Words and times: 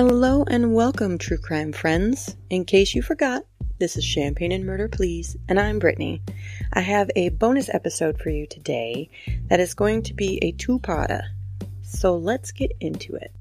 Hello 0.00 0.44
and 0.44 0.72
welcome, 0.74 1.18
true 1.18 1.38
crime 1.38 1.72
friends. 1.72 2.36
In 2.50 2.64
case 2.64 2.94
you 2.94 3.02
forgot, 3.02 3.42
this 3.80 3.96
is 3.96 4.04
Champagne 4.04 4.52
and 4.52 4.64
Murder 4.64 4.86
Please, 4.86 5.36
and 5.48 5.58
I'm 5.58 5.80
Brittany. 5.80 6.22
I 6.72 6.82
have 6.82 7.10
a 7.16 7.30
bonus 7.30 7.68
episode 7.68 8.20
for 8.20 8.30
you 8.30 8.46
today 8.46 9.10
that 9.48 9.58
is 9.58 9.74
going 9.74 10.04
to 10.04 10.14
be 10.14 10.38
a 10.40 10.52
two 10.52 10.78
parter. 10.78 11.22
So 11.82 12.16
let's 12.16 12.52
get 12.52 12.70
into 12.78 13.16
it. 13.16 13.34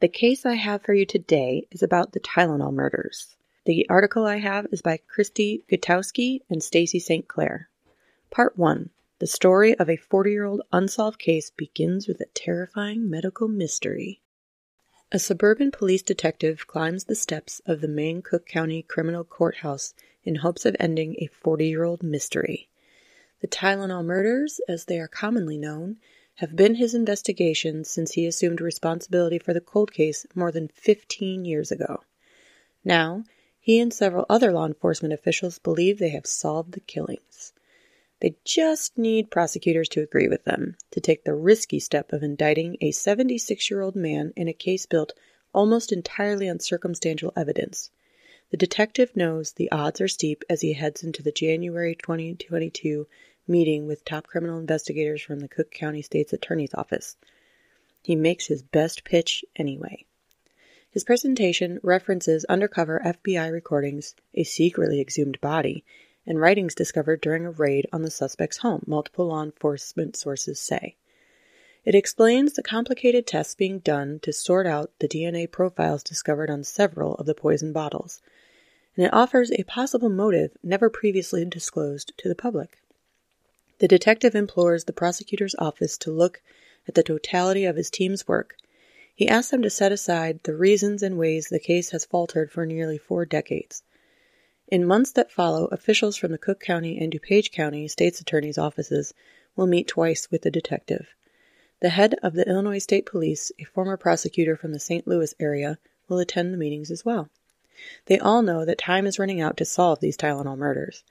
The 0.00 0.08
case 0.08 0.44
I 0.44 0.54
have 0.54 0.82
for 0.82 0.92
you 0.92 1.06
today 1.06 1.68
is 1.70 1.84
about 1.84 2.10
the 2.10 2.18
Tylenol 2.20 2.72
murders. 2.72 3.36
The 3.64 3.86
article 3.88 4.26
I 4.26 4.40
have 4.40 4.66
is 4.72 4.82
by 4.82 4.98
Christy 5.06 5.62
Gutowski 5.70 6.40
and 6.50 6.60
Stacy 6.60 6.98
St. 6.98 7.28
Clair. 7.28 7.68
Part 8.32 8.58
1 8.58 8.90
The 9.20 9.28
story 9.28 9.78
of 9.78 9.88
a 9.88 9.96
40 9.96 10.32
year 10.32 10.44
old 10.44 10.62
unsolved 10.72 11.20
case 11.20 11.50
begins 11.50 12.08
with 12.08 12.20
a 12.20 12.26
terrifying 12.34 13.08
medical 13.08 13.46
mystery. 13.46 14.20
A 15.12 15.20
suburban 15.20 15.70
police 15.70 16.02
detective 16.02 16.66
climbs 16.66 17.04
the 17.04 17.14
steps 17.14 17.60
of 17.64 17.80
the 17.80 17.86
main 17.86 18.22
Cook 18.22 18.44
County 18.44 18.82
Criminal 18.82 19.22
Courthouse 19.22 19.94
in 20.24 20.34
hopes 20.34 20.66
of 20.66 20.74
ending 20.80 21.14
a 21.20 21.28
40 21.28 21.68
year 21.68 21.84
old 21.84 22.02
mystery. 22.02 22.68
The 23.40 23.46
Tylenol 23.46 24.04
murders, 24.04 24.60
as 24.66 24.86
they 24.86 24.98
are 24.98 25.06
commonly 25.06 25.58
known, 25.58 25.98
have 26.38 26.56
been 26.56 26.74
his 26.74 26.92
investigation 26.92 27.84
since 27.84 28.14
he 28.14 28.26
assumed 28.26 28.60
responsibility 28.60 29.38
for 29.38 29.54
the 29.54 29.60
cold 29.60 29.92
case 29.92 30.26
more 30.34 30.50
than 30.50 30.66
15 30.66 31.44
years 31.44 31.70
ago. 31.70 32.02
Now, 32.84 33.22
he 33.60 33.78
and 33.78 33.94
several 33.94 34.26
other 34.28 34.50
law 34.50 34.66
enforcement 34.66 35.14
officials 35.14 35.60
believe 35.60 36.00
they 36.00 36.08
have 36.08 36.26
solved 36.26 36.72
the 36.72 36.80
killings. 36.80 37.52
They 38.24 38.36
just 38.42 38.96
need 38.96 39.30
prosecutors 39.30 39.86
to 39.90 40.00
agree 40.00 40.28
with 40.28 40.44
them 40.44 40.78
to 40.92 41.00
take 41.02 41.24
the 41.24 41.34
risky 41.34 41.78
step 41.78 42.10
of 42.10 42.22
indicting 42.22 42.78
a 42.80 42.90
76 42.90 43.70
year 43.70 43.82
old 43.82 43.94
man 43.94 44.32
in 44.34 44.48
a 44.48 44.54
case 44.54 44.86
built 44.86 45.12
almost 45.52 45.92
entirely 45.92 46.48
on 46.48 46.58
circumstantial 46.58 47.34
evidence. 47.36 47.90
The 48.48 48.56
detective 48.56 49.14
knows 49.14 49.52
the 49.52 49.70
odds 49.70 50.00
are 50.00 50.08
steep 50.08 50.42
as 50.48 50.62
he 50.62 50.72
heads 50.72 51.02
into 51.02 51.22
the 51.22 51.32
January 51.32 51.94
2022 51.94 53.06
meeting 53.46 53.86
with 53.86 54.06
top 54.06 54.26
criminal 54.26 54.58
investigators 54.58 55.20
from 55.20 55.40
the 55.40 55.46
Cook 55.46 55.70
County 55.70 56.00
State's 56.00 56.32
Attorney's 56.32 56.72
Office. 56.72 57.18
He 58.02 58.16
makes 58.16 58.46
his 58.46 58.62
best 58.62 59.04
pitch 59.04 59.44
anyway. 59.54 60.06
His 60.90 61.04
presentation 61.04 61.78
references 61.82 62.46
undercover 62.46 63.02
FBI 63.04 63.52
recordings, 63.52 64.14
a 64.32 64.44
secretly 64.44 65.02
exhumed 65.02 65.42
body, 65.42 65.84
and 66.26 66.40
writings 66.40 66.74
discovered 66.74 67.20
during 67.20 67.44
a 67.44 67.50
raid 67.50 67.86
on 67.92 68.02
the 68.02 68.10
suspect's 68.10 68.58
home, 68.58 68.82
multiple 68.86 69.26
law 69.26 69.42
enforcement 69.42 70.16
sources 70.16 70.60
say. 70.60 70.96
It 71.84 71.94
explains 71.94 72.52
the 72.52 72.62
complicated 72.62 73.26
tests 73.26 73.54
being 73.54 73.80
done 73.80 74.20
to 74.20 74.32
sort 74.32 74.66
out 74.66 74.90
the 74.98 75.08
DNA 75.08 75.50
profiles 75.50 76.02
discovered 76.02 76.50
on 76.50 76.64
several 76.64 77.14
of 77.16 77.26
the 77.26 77.34
poison 77.34 77.72
bottles, 77.72 78.22
and 78.96 79.04
it 79.04 79.12
offers 79.12 79.50
a 79.52 79.64
possible 79.64 80.08
motive 80.08 80.56
never 80.62 80.88
previously 80.88 81.44
disclosed 81.44 82.12
to 82.18 82.28
the 82.28 82.34
public. 82.34 82.78
The 83.78 83.88
detective 83.88 84.34
implores 84.34 84.84
the 84.84 84.92
prosecutor's 84.92 85.54
office 85.58 85.98
to 85.98 86.10
look 86.10 86.40
at 86.88 86.94
the 86.94 87.02
totality 87.02 87.64
of 87.64 87.76
his 87.76 87.90
team's 87.90 88.26
work 88.26 88.56
he 89.16 89.28
asks 89.28 89.52
them 89.52 89.62
to 89.62 89.70
set 89.70 89.92
aside 89.92 90.42
the 90.42 90.56
reasons 90.56 91.00
and 91.00 91.16
ways 91.16 91.46
the 91.46 91.60
case 91.60 91.90
has 91.90 92.04
faltered 92.04 92.50
for 92.50 92.66
nearly 92.66 92.98
four 92.98 93.24
decades. 93.24 93.84
In 94.68 94.86
months 94.86 95.12
that 95.12 95.30
follow, 95.30 95.66
officials 95.66 96.16
from 96.16 96.32
the 96.32 96.38
Cook 96.38 96.58
County 96.58 96.98
and 96.98 97.12
DuPage 97.12 97.52
County 97.52 97.86
state's 97.86 98.20
attorney's 98.20 98.56
offices 98.56 99.12
will 99.56 99.66
meet 99.66 99.86
twice 99.86 100.30
with 100.30 100.40
the 100.40 100.50
detective. 100.50 101.14
The 101.80 101.90
head 101.90 102.14
of 102.22 102.32
the 102.32 102.48
Illinois 102.48 102.78
State 102.78 103.04
Police, 103.04 103.52
a 103.58 103.64
former 103.64 103.98
prosecutor 103.98 104.56
from 104.56 104.72
the 104.72 104.80
St. 104.80 105.06
Louis 105.06 105.34
area, 105.38 105.78
will 106.08 106.18
attend 106.18 106.52
the 106.52 106.58
meetings 106.58 106.90
as 106.90 107.04
well. 107.04 107.28
They 108.06 108.18
all 108.18 108.40
know 108.40 108.64
that 108.64 108.78
time 108.78 109.06
is 109.06 109.18
running 109.18 109.40
out 109.40 109.58
to 109.58 109.66
solve 109.66 110.00
these 110.00 110.16
Tylenol 110.16 110.56
murders. 110.56 111.04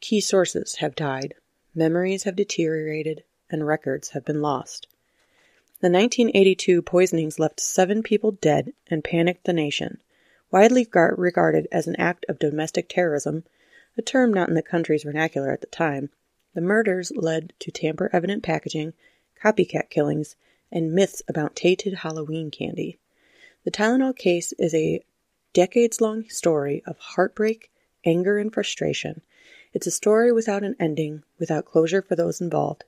Key 0.00 0.20
sources 0.20 0.76
have 0.76 0.94
died, 0.94 1.34
memories 1.74 2.24
have 2.24 2.36
deteriorated, 2.36 3.24
and 3.48 3.66
records 3.66 4.10
have 4.10 4.26
been 4.26 4.42
lost. 4.42 4.86
The 5.80 5.88
1982 5.88 6.82
poisonings 6.82 7.38
left 7.38 7.60
seven 7.60 8.02
people 8.02 8.32
dead 8.32 8.74
and 8.90 9.02
panicked 9.02 9.44
the 9.44 9.54
nation. 9.54 10.02
Widely 10.50 10.86
regarded 10.94 11.66
as 11.72 11.86
an 11.86 11.96
act 11.96 12.24
of 12.28 12.38
domestic 12.38 12.88
terrorism, 12.88 13.44
a 13.98 14.02
term 14.02 14.32
not 14.32 14.48
in 14.48 14.54
the 14.54 14.62
country's 14.62 15.02
vernacular 15.02 15.50
at 15.50 15.60
the 15.60 15.66
time, 15.66 16.10
the 16.54 16.60
murders 16.60 17.12
led 17.14 17.52
to 17.58 17.70
tamper 17.70 18.08
evident 18.12 18.42
packaging, 18.42 18.94
copycat 19.42 19.90
killings, 19.90 20.36
and 20.70 20.92
myths 20.92 21.22
about 21.28 21.56
tainted 21.56 21.94
Halloween 21.94 22.50
candy. 22.50 22.98
The 23.64 23.70
Tylenol 23.70 24.16
case 24.16 24.52
is 24.58 24.74
a 24.74 25.04
decades 25.52 26.00
long 26.00 26.28
story 26.28 26.82
of 26.86 26.98
heartbreak, 26.98 27.70
anger, 28.04 28.38
and 28.38 28.52
frustration. 28.52 29.22
It's 29.72 29.86
a 29.86 29.90
story 29.90 30.32
without 30.32 30.62
an 30.62 30.76
ending, 30.78 31.24
without 31.38 31.66
closure 31.66 32.02
for 32.02 32.14
those 32.14 32.40
involved. 32.40 32.84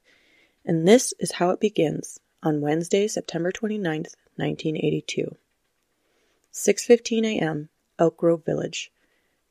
And 0.64 0.86
this 0.86 1.12
is 1.18 1.32
how 1.32 1.50
it 1.50 1.60
begins 1.60 2.20
on 2.42 2.60
Wednesday, 2.60 3.08
September 3.08 3.50
29, 3.50 4.06
1982. 4.36 5.36
6:15 6.52 7.24
a.m., 7.24 7.68
Elk 7.98 8.16
Grove 8.16 8.44
Village. 8.44 8.90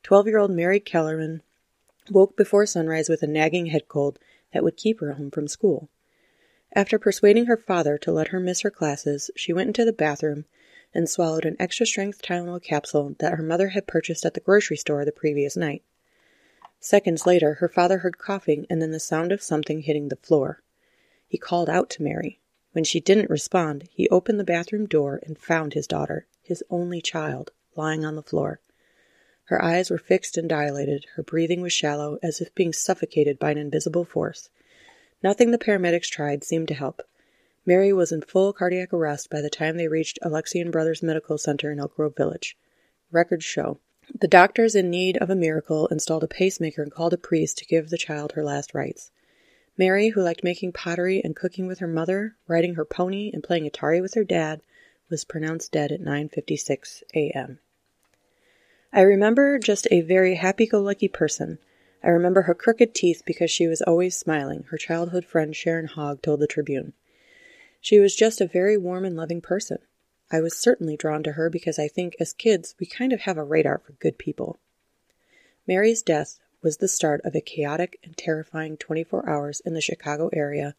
12-year-old 0.04 0.52
Mary 0.52 0.80
Kellerman 0.80 1.42
woke 2.10 2.36
before 2.36 2.66
sunrise 2.66 3.10
with 3.10 3.22
a 3.22 3.28
nagging 3.28 3.68
head 3.68 3.88
cold 3.88 4.18
that 4.54 4.64
would 4.64 4.78
keep 4.78 5.00
her 5.00 5.14
home 5.14 5.30
from 5.30 5.48
school. 5.48 5.90
After 6.74 6.98
persuading 7.00 7.46
her 7.46 7.58
father 7.58 7.98
to 8.00 8.12
let 8.12 8.30
her 8.30 8.40
miss 8.40 8.62
her 8.62 8.72
classes, 8.72 9.32
she 9.36 9.54
went 9.54 9.68
into 9.68 9.86
the 9.86 9.94
bathroom 9.94 10.46
and 10.94 11.10
swallowed 11.10 11.46
an 11.46 11.56
extra 11.60 11.86
strength 11.86 12.22
Tylenol 12.22 12.62
capsule 12.62 13.16
that 13.20 13.36
her 13.36 13.44
mother 13.44 13.70
had 13.70 13.88
purchased 13.88 14.26
at 14.26 14.34
the 14.34 14.40
grocery 14.40 14.78
store 14.78 15.06
the 15.06 15.12
previous 15.12 15.56
night. 15.56 15.84
Seconds 16.80 17.26
later, 17.26 17.56
her 17.56 17.70
father 17.70 18.00
heard 18.00 18.18
coughing 18.18 18.66
and 18.70 18.82
then 18.82 18.92
the 18.92 19.00
sound 19.00 19.32
of 19.32 19.42
something 19.42 19.82
hitting 19.82 20.10
the 20.10 20.16
floor. 20.16 20.62
He 21.28 21.38
called 21.38 21.70
out 21.70 21.90
to 21.92 22.04
Mary. 22.04 22.40
When 22.78 22.84
she 22.84 23.00
didn't 23.00 23.32
respond, 23.32 23.90
he 23.92 24.08
opened 24.10 24.40
the 24.40 24.44
bathroom 24.44 24.86
door 24.86 25.20
and 25.24 25.36
found 25.36 25.74
his 25.74 25.88
daughter, 25.88 26.28
his 26.44 26.64
only 26.70 27.02
child, 27.02 27.52
lying 27.76 28.06
on 28.06 28.16
the 28.16 28.22
floor. 28.22 28.60
Her 29.46 29.60
eyes 29.60 29.90
were 29.90 29.98
fixed 29.98 30.38
and 30.38 30.48
dilated, 30.48 31.08
her 31.16 31.24
breathing 31.24 31.62
was 31.62 31.74
shallow, 31.74 32.20
as 32.22 32.40
if 32.40 32.54
being 32.54 32.74
suffocated 32.74 33.40
by 33.40 33.50
an 33.50 33.58
invisible 33.58 34.06
force. 34.06 34.52
Nothing 35.24 35.50
the 35.50 35.58
paramedics 35.58 36.08
tried 36.08 36.44
seemed 36.44 36.68
to 36.68 36.76
help. 36.76 37.02
Mary 37.66 37.92
was 37.92 38.12
in 38.12 38.22
full 38.22 38.54
cardiac 38.54 38.94
arrest 38.94 39.32
by 39.32 39.42
the 39.42 39.50
time 39.50 39.78
they 39.78 39.88
reached 39.88 40.20
Alexian 40.22 40.70
Brothers 40.70 41.02
Medical 41.02 41.40
Center 41.40 41.72
in 41.72 41.80
Elk 41.80 41.96
Grove 41.96 42.16
Village. 42.16 42.56
Records 43.10 43.44
show. 43.44 43.80
The 44.14 44.28
doctors, 44.28 44.76
in 44.76 44.92
need 44.92 45.18
of 45.18 45.32
a 45.32 45.36
miracle, 45.36 45.88
installed 45.88 46.24
a 46.24 46.28
pacemaker 46.28 46.84
and 46.84 46.92
called 46.92 47.14
a 47.14 47.18
priest 47.18 47.58
to 47.58 47.66
give 47.66 47.90
the 47.90 47.98
child 47.98 48.34
her 48.34 48.44
last 48.44 48.76
rites. 48.76 49.10
Mary, 49.78 50.10
who 50.10 50.22
liked 50.22 50.44
making 50.44 50.72
pottery 50.72 51.22
and 51.24 51.36
cooking 51.36 51.68
with 51.68 51.80
her 51.80 51.88
mother, 51.88 52.36
riding 52.48 52.76
her 52.76 52.86
pony, 52.86 53.30
and 53.32 53.44
playing 53.44 53.70
Atari 53.70 54.02
with 54.02 54.16
her 54.16 54.24
dad, 54.24 54.62
was 55.10 55.24
pronounced 55.24 55.72
dead 55.72 55.92
at 55.92 56.02
9:56 56.02 57.04
a.m. 57.14 57.60
I 58.92 59.02
remember 59.02 59.60
just 59.60 59.88
a 59.92 60.02
very 60.02 60.36
happy-go-lucky 60.36 61.10
person. 61.10 61.60
I 62.04 62.10
remember 62.10 62.44
her 62.44 62.56
crooked 62.56 62.96
teeth 62.96 63.22
because 63.26 63.52
she 63.52 63.68
was 63.68 63.82
always 63.82 64.18
smiling, 64.18 64.64
her 64.70 64.78
childhood 64.78 65.26
friend 65.26 65.56
Sharon 65.56 65.88
Hogg 65.88 66.22
told 66.22 66.40
the 66.40 66.48
Tribune. 66.48 66.94
She 67.80 68.00
was 68.00 68.16
just 68.16 68.42
a 68.42 68.48
very 68.48 68.78
warm 68.78 69.06
and 69.06 69.16
loving 69.16 69.42
person. 69.42 69.78
I 70.32 70.42
was 70.42 70.58
certainly 70.58 70.98
drawn 70.98 71.24
to 71.24 71.34
her 71.34 71.50
because 71.50 71.80
I 71.80 71.88
think 71.88 72.16
as 72.20 72.34
kids 72.34 72.76
we 72.80 72.86
kind 72.86 73.14
of 73.14 73.22
have 73.22 73.38
a 73.38 73.44
radar 73.44 73.78
for 73.78 73.94
good 73.94 74.18
people. 74.18 74.58
Mary's 75.68 76.02
death 76.02 76.40
was 76.62 76.78
the 76.78 76.88
start 76.88 77.22
of 77.24 77.36
a 77.36 77.42
chaotic 77.42 78.00
and 78.04 78.18
terrifying 78.18 78.78
24 78.78 79.30
hours 79.30 79.62
in 79.66 79.74
the 79.74 79.82
Chicago 79.82 80.30
area 80.34 80.76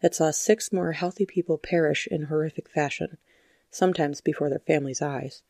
that 0.00 0.14
saw 0.14 0.30
six 0.30 0.72
more 0.72 0.92
healthy 0.92 1.24
people 1.24 1.56
perish 1.56 2.06
in 2.10 2.24
horrific 2.24 2.68
fashion, 2.68 3.16
sometimes 3.70 4.20
before 4.20 4.50
their 4.50 4.58
families' 4.58 5.02
eyes. 5.02 5.42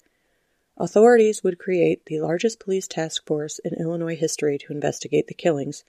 Authorities 0.77 1.43
would 1.45 1.59
create 1.59 2.07
the 2.07 2.21
largest 2.21 2.59
police 2.59 2.89
task 2.89 3.25
force 3.27 3.59
in 3.61 3.75
Illinois 3.75 4.17
history 4.17 4.59
to 4.59 4.73
investigate 4.73 5.29
the 5.29 5.35
killings, 5.35 5.85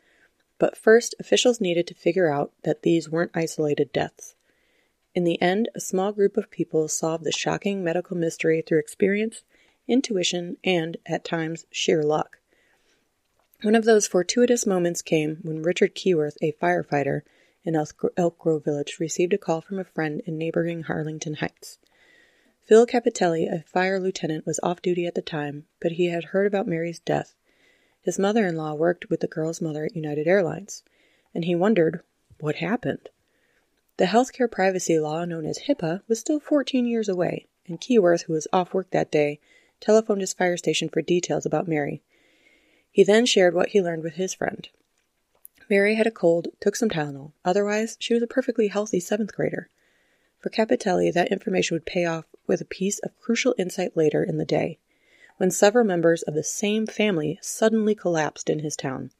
but 0.57 0.77
first 0.77 1.15
officials 1.19 1.59
needed 1.59 1.87
to 1.87 1.93
figure 1.93 2.31
out 2.31 2.51
that 2.63 2.83
these 2.83 3.09
weren't 3.09 3.31
isolated 3.33 3.91
deaths. 3.91 4.35
In 5.15 5.23
the 5.23 5.41
end, 5.41 5.69
a 5.73 5.79
small 5.79 6.11
group 6.11 6.37
of 6.37 6.51
people 6.51 6.87
solved 6.87 7.23
the 7.23 7.31
shocking 7.31 7.83
medical 7.83 8.17
mystery 8.17 8.61
through 8.61 8.79
experience, 8.79 9.43
intuition, 9.87 10.57
and, 10.63 10.97
at 11.05 11.23
times, 11.23 11.65
sheer 11.71 12.03
luck. 12.03 12.39
One 13.65 13.73
of 13.73 13.85
those 13.85 14.05
fortuitous 14.05 14.67
moments 14.67 15.01
came 15.01 15.39
when 15.41 15.63
Richard 15.63 15.95
Keyworth, 15.95 16.37
a 16.39 16.51
firefighter 16.51 17.21
in 17.63 17.75
Elk 17.75 18.37
Grove 18.37 18.63
Village, 18.63 18.97
received 18.99 19.33
a 19.33 19.39
call 19.39 19.59
from 19.59 19.79
a 19.79 19.83
friend 19.83 20.21
in 20.27 20.37
neighboring 20.37 20.85
Arlington 20.87 21.33
Heights. 21.37 21.79
Phil 22.61 22.85
Cappitelli, 22.85 23.47
a 23.51 23.63
fire 23.63 23.99
lieutenant, 23.99 24.45
was 24.45 24.59
off 24.61 24.83
duty 24.83 25.07
at 25.07 25.15
the 25.15 25.21
time, 25.23 25.65
but 25.81 25.93
he 25.93 26.09
had 26.09 26.25
heard 26.25 26.45
about 26.45 26.67
Mary's 26.67 26.99
death. 26.99 27.33
His 28.03 28.19
mother 28.19 28.45
in 28.45 28.55
law 28.55 28.75
worked 28.75 29.09
with 29.09 29.21
the 29.21 29.27
girl's 29.27 29.61
mother 29.61 29.85
at 29.85 29.95
United 29.95 30.27
Airlines, 30.27 30.83
and 31.33 31.45
he 31.45 31.55
wondered 31.55 32.01
what 32.39 32.57
happened. 32.57 33.09
The 33.97 34.05
healthcare 34.05 34.51
privacy 34.51 34.99
law 34.99 35.25
known 35.25 35.47
as 35.47 35.63
HIPAA 35.67 36.03
was 36.07 36.19
still 36.19 36.39
14 36.39 36.85
years 36.85 37.09
away, 37.09 37.47
and 37.65 37.81
Keyworth, 37.81 38.25
who 38.25 38.33
was 38.33 38.47
off 38.53 38.75
work 38.75 38.91
that 38.91 39.11
day, 39.11 39.39
telephoned 39.79 40.21
his 40.21 40.35
fire 40.35 40.55
station 40.55 40.87
for 40.87 41.01
details 41.01 41.47
about 41.47 41.67
Mary. 41.67 42.03
He 42.95 43.03
then 43.03 43.25
shared 43.25 43.53
what 43.53 43.71
he 43.71 43.81
learned 43.81 44.03
with 44.03 44.13
his 44.13 44.33
friend. 44.33 44.69
Mary 45.69 45.95
had 45.95 46.07
a 46.07 46.11
cold, 46.11 46.47
took 46.61 46.77
some 46.77 46.87
Tylenol. 46.87 47.33
Otherwise, 47.43 47.97
she 47.99 48.13
was 48.13 48.23
a 48.23 48.25
perfectly 48.25 48.69
healthy 48.69 49.01
seventh 49.01 49.35
grader. 49.35 49.67
For 50.39 50.49
Cappitelli, 50.49 51.11
that 51.11 51.29
information 51.29 51.75
would 51.75 51.85
pay 51.85 52.05
off 52.05 52.23
with 52.47 52.61
a 52.61 52.63
piece 52.63 52.99
of 52.99 53.19
crucial 53.19 53.53
insight 53.57 53.97
later 53.97 54.23
in 54.23 54.37
the 54.37 54.45
day, 54.45 54.79
when 55.35 55.51
several 55.51 55.83
members 55.83 56.21
of 56.21 56.35
the 56.35 56.41
same 56.41 56.87
family 56.87 57.37
suddenly 57.41 57.95
collapsed 57.95 58.49
in 58.49 58.59
his 58.59 58.77
town. 58.77 59.11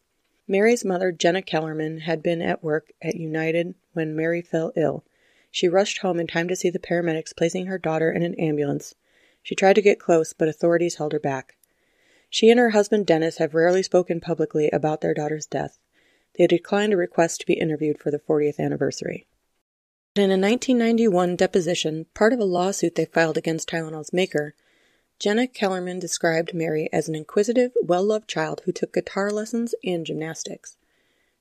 Mary's 0.48 0.86
mother, 0.86 1.12
Jenna 1.12 1.42
Kellerman, 1.42 1.98
had 1.98 2.24
been 2.24 2.42
at 2.42 2.63
work 2.63 2.94
at 3.01 3.18
United 3.18 3.75
when 3.92 4.16
Mary 4.16 4.42
fell 4.42 4.71
ill. 4.78 5.04
She 5.51 5.68
rushed 5.68 5.98
home 5.98 6.21
in 6.21 6.28
time 6.28 6.48
to 6.48 6.56
see 6.56 6.69
the 6.69 6.80
paramedics 6.80 7.36
placing 7.36 7.66
her 7.66 7.78
daughter 7.78 8.10
in 8.10 8.24
an 8.24 8.36
ambulance. 8.36 8.95
She 9.44 9.54
tried 9.54 9.74
to 9.74 9.81
get 9.81 10.00
close, 10.00 10.31
but 10.31 10.48
authorities 10.48 10.95
held 10.95 11.12
her 11.12 11.19
back. 11.19 11.57
She 12.30 12.50
and 12.50 12.60
her 12.60 12.72
husband 12.72 13.06
Dennis 13.06 13.38
have 13.38 13.54
rarely 13.54 13.83
spoken 13.83 14.19
publicly 14.19 14.69
about 14.72 15.01
their 15.01 15.13
daughter's 15.13 15.45
death. 15.45 15.80
They 16.38 16.48
declined 16.48 16.94
a 16.94 16.98
request 16.98 17.39
to 17.39 17.45
be 17.45 17.54
interviewed 17.54 18.00
for 18.00 18.12
the 18.12 18.19
40th 18.19 18.60
anniversary. 18.60 19.25
In 20.16 20.31
a 20.31 20.39
1991 20.39 21.36
deposition, 21.36 22.06
part 22.13 22.33
of 22.33 22.39
a 22.39 22.45
lawsuit 22.45 22.95
they 22.95 23.06
filed 23.06 23.38
against 23.38 23.69
Tylenol's 23.69 24.13
maker, 24.13 24.54
Jenna 25.18 25.48
Kellerman 25.48 26.00
described 26.00 26.54
Mary 26.54 26.89
as 26.92 27.07
an 27.07 27.16
inquisitive, 27.16 27.72
well 27.81 28.04
loved 28.04 28.28
child 28.28 28.62
who 28.66 28.74
took 28.74 28.94
guitar 28.94 29.31
lessons 29.31 29.74
and 29.83 30.06
gymnastics. 30.06 30.75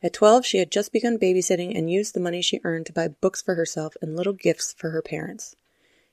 At 0.00 0.12
12, 0.12 0.46
she 0.46 0.58
had 0.58 0.70
just 0.70 0.92
begun 0.92 1.18
babysitting 1.18 1.76
and 1.76 1.90
used 1.90 2.14
the 2.14 2.20
money 2.20 2.40
she 2.40 2.60
earned 2.62 2.86
to 2.86 2.92
buy 2.92 3.08
books 3.08 3.42
for 3.42 3.56
herself 3.56 3.96
and 4.00 4.14
little 4.14 4.32
gifts 4.32 4.72
for 4.72 4.90
her 4.90 5.02
parents. 5.02 5.56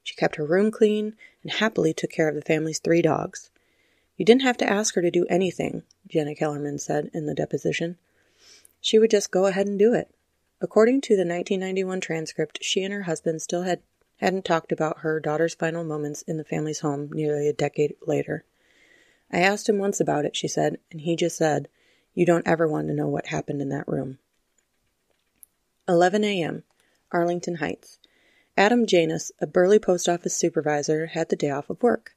She 0.01 0.15
kept 0.15 0.37
her 0.37 0.45
room 0.45 0.71
clean 0.71 1.15
and 1.43 1.51
happily 1.51 1.93
took 1.93 2.09
care 2.09 2.27
of 2.27 2.33
the 2.33 2.41
family's 2.41 2.79
three 2.79 3.03
dogs. 3.03 3.50
You 4.21 4.25
didn't 4.25 4.43
have 4.43 4.57
to 4.57 4.69
ask 4.69 4.93
her 4.93 5.01
to 5.01 5.09
do 5.09 5.25
anything, 5.31 5.81
Jenna 6.07 6.35
Kellerman 6.35 6.77
said 6.77 7.09
in 7.11 7.25
the 7.25 7.33
deposition. 7.33 7.97
She 8.79 8.99
would 8.99 9.09
just 9.09 9.31
go 9.31 9.47
ahead 9.47 9.65
and 9.65 9.79
do 9.79 9.95
it. 9.95 10.13
According 10.61 11.01
to 11.01 11.15
the 11.15 11.25
1991 11.25 12.01
transcript, 12.01 12.59
she 12.61 12.83
and 12.83 12.93
her 12.93 13.01
husband 13.01 13.41
still 13.41 13.63
had, 13.63 13.81
hadn't 14.17 14.45
talked 14.45 14.71
about 14.71 14.99
her 14.99 15.19
daughter's 15.19 15.55
final 15.55 15.83
moments 15.83 16.21
in 16.21 16.37
the 16.37 16.43
family's 16.43 16.81
home 16.81 17.09
nearly 17.11 17.47
a 17.47 17.53
decade 17.53 17.95
later. 18.05 18.45
I 19.31 19.39
asked 19.39 19.67
him 19.67 19.79
once 19.79 19.99
about 19.99 20.25
it, 20.25 20.35
she 20.35 20.47
said, 20.47 20.77
and 20.91 21.01
he 21.01 21.15
just 21.15 21.35
said, 21.35 21.67
You 22.13 22.27
don't 22.27 22.45
ever 22.45 22.67
want 22.67 22.89
to 22.89 22.93
know 22.93 23.07
what 23.07 23.25
happened 23.25 23.59
in 23.59 23.69
that 23.69 23.87
room. 23.87 24.19
11 25.87 26.23
a.m., 26.23 26.61
Arlington 27.11 27.55
Heights. 27.55 27.97
Adam 28.55 28.85
Janus, 28.85 29.31
a 29.39 29.47
burly 29.47 29.79
post 29.79 30.07
office 30.07 30.35
supervisor, 30.35 31.07
had 31.07 31.29
the 31.29 31.35
day 31.35 31.49
off 31.49 31.71
of 31.71 31.81
work. 31.81 32.13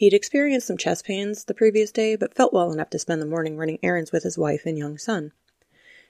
He'd 0.00 0.14
experienced 0.14 0.66
some 0.66 0.78
chest 0.78 1.04
pains 1.04 1.44
the 1.44 1.52
previous 1.52 1.92
day, 1.92 2.16
but 2.16 2.32
felt 2.32 2.54
well 2.54 2.72
enough 2.72 2.88
to 2.88 2.98
spend 2.98 3.20
the 3.20 3.26
morning 3.26 3.58
running 3.58 3.78
errands 3.82 4.12
with 4.12 4.22
his 4.22 4.38
wife 4.38 4.64
and 4.64 4.78
young 4.78 4.96
son. 4.96 5.32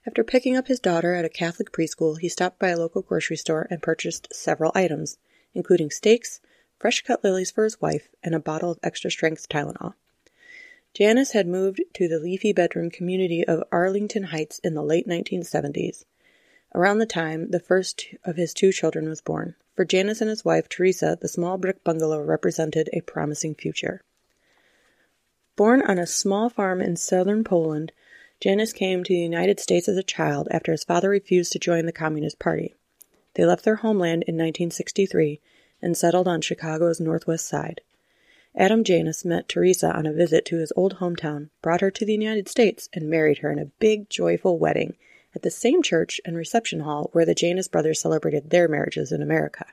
After 0.06 0.22
picking 0.22 0.56
up 0.56 0.68
his 0.68 0.78
daughter 0.78 1.12
at 1.12 1.24
a 1.24 1.28
Catholic 1.28 1.72
preschool, 1.72 2.16
he 2.16 2.28
stopped 2.28 2.60
by 2.60 2.68
a 2.68 2.78
local 2.78 3.02
grocery 3.02 3.36
store 3.36 3.66
and 3.68 3.82
purchased 3.82 4.32
several 4.32 4.70
items, 4.76 5.18
including 5.54 5.90
steaks, 5.90 6.40
fresh 6.78 7.00
cut 7.02 7.24
lilies 7.24 7.50
for 7.50 7.64
his 7.64 7.80
wife, 7.80 8.10
and 8.22 8.32
a 8.32 8.38
bottle 8.38 8.70
of 8.70 8.78
extra 8.84 9.10
strength 9.10 9.48
Tylenol. 9.48 9.94
Janus 10.94 11.32
had 11.32 11.48
moved 11.48 11.82
to 11.94 12.06
the 12.06 12.20
leafy 12.20 12.52
bedroom 12.52 12.90
community 12.90 13.44
of 13.44 13.64
Arlington 13.72 14.22
Heights 14.22 14.60
in 14.60 14.74
the 14.74 14.84
late 14.84 15.08
1970s. 15.08 16.04
Around 16.76 16.98
the 16.98 17.06
time 17.06 17.50
the 17.50 17.58
first 17.58 18.06
of 18.22 18.36
his 18.36 18.54
two 18.54 18.70
children 18.70 19.08
was 19.08 19.20
born. 19.20 19.56
For 19.80 19.86
Janus 19.86 20.20
and 20.20 20.28
his 20.28 20.44
wife, 20.44 20.68
Teresa, 20.68 21.16
the 21.18 21.26
small 21.26 21.56
brick 21.56 21.82
bungalow 21.82 22.20
represented 22.20 22.90
a 22.92 23.00
promising 23.00 23.54
future. 23.54 24.02
Born 25.56 25.80
on 25.80 25.98
a 25.98 26.06
small 26.06 26.50
farm 26.50 26.82
in 26.82 26.96
southern 26.96 27.44
Poland, 27.44 27.90
Janus 28.40 28.74
came 28.74 29.02
to 29.02 29.14
the 29.14 29.18
United 29.18 29.58
States 29.58 29.88
as 29.88 29.96
a 29.96 30.02
child 30.02 30.48
after 30.50 30.70
his 30.70 30.84
father 30.84 31.08
refused 31.08 31.52
to 31.52 31.58
join 31.58 31.86
the 31.86 31.92
Communist 31.92 32.38
Party. 32.38 32.74
They 33.36 33.46
left 33.46 33.64
their 33.64 33.76
homeland 33.76 34.24
in 34.24 34.34
1963 34.34 35.40
and 35.80 35.96
settled 35.96 36.28
on 36.28 36.42
Chicago's 36.42 37.00
northwest 37.00 37.48
side. 37.48 37.80
Adam 38.54 38.84
Janus 38.84 39.24
met 39.24 39.48
Teresa 39.48 39.96
on 39.96 40.04
a 40.04 40.12
visit 40.12 40.44
to 40.44 40.58
his 40.58 40.74
old 40.76 40.96
hometown, 40.96 41.48
brought 41.62 41.80
her 41.80 41.90
to 41.90 42.04
the 42.04 42.12
United 42.12 42.50
States, 42.50 42.90
and 42.92 43.08
married 43.08 43.38
her 43.38 43.50
in 43.50 43.58
a 43.58 43.72
big, 43.80 44.10
joyful 44.10 44.58
wedding 44.58 44.98
at 45.34 45.42
the 45.42 45.50
same 45.50 45.82
church 45.82 46.20
and 46.24 46.36
reception 46.36 46.80
hall 46.80 47.10
where 47.12 47.24
the 47.24 47.34
Janus 47.34 47.68
brothers 47.68 48.00
celebrated 48.00 48.50
their 48.50 48.68
marriages 48.68 49.12
in 49.12 49.22
America. 49.22 49.66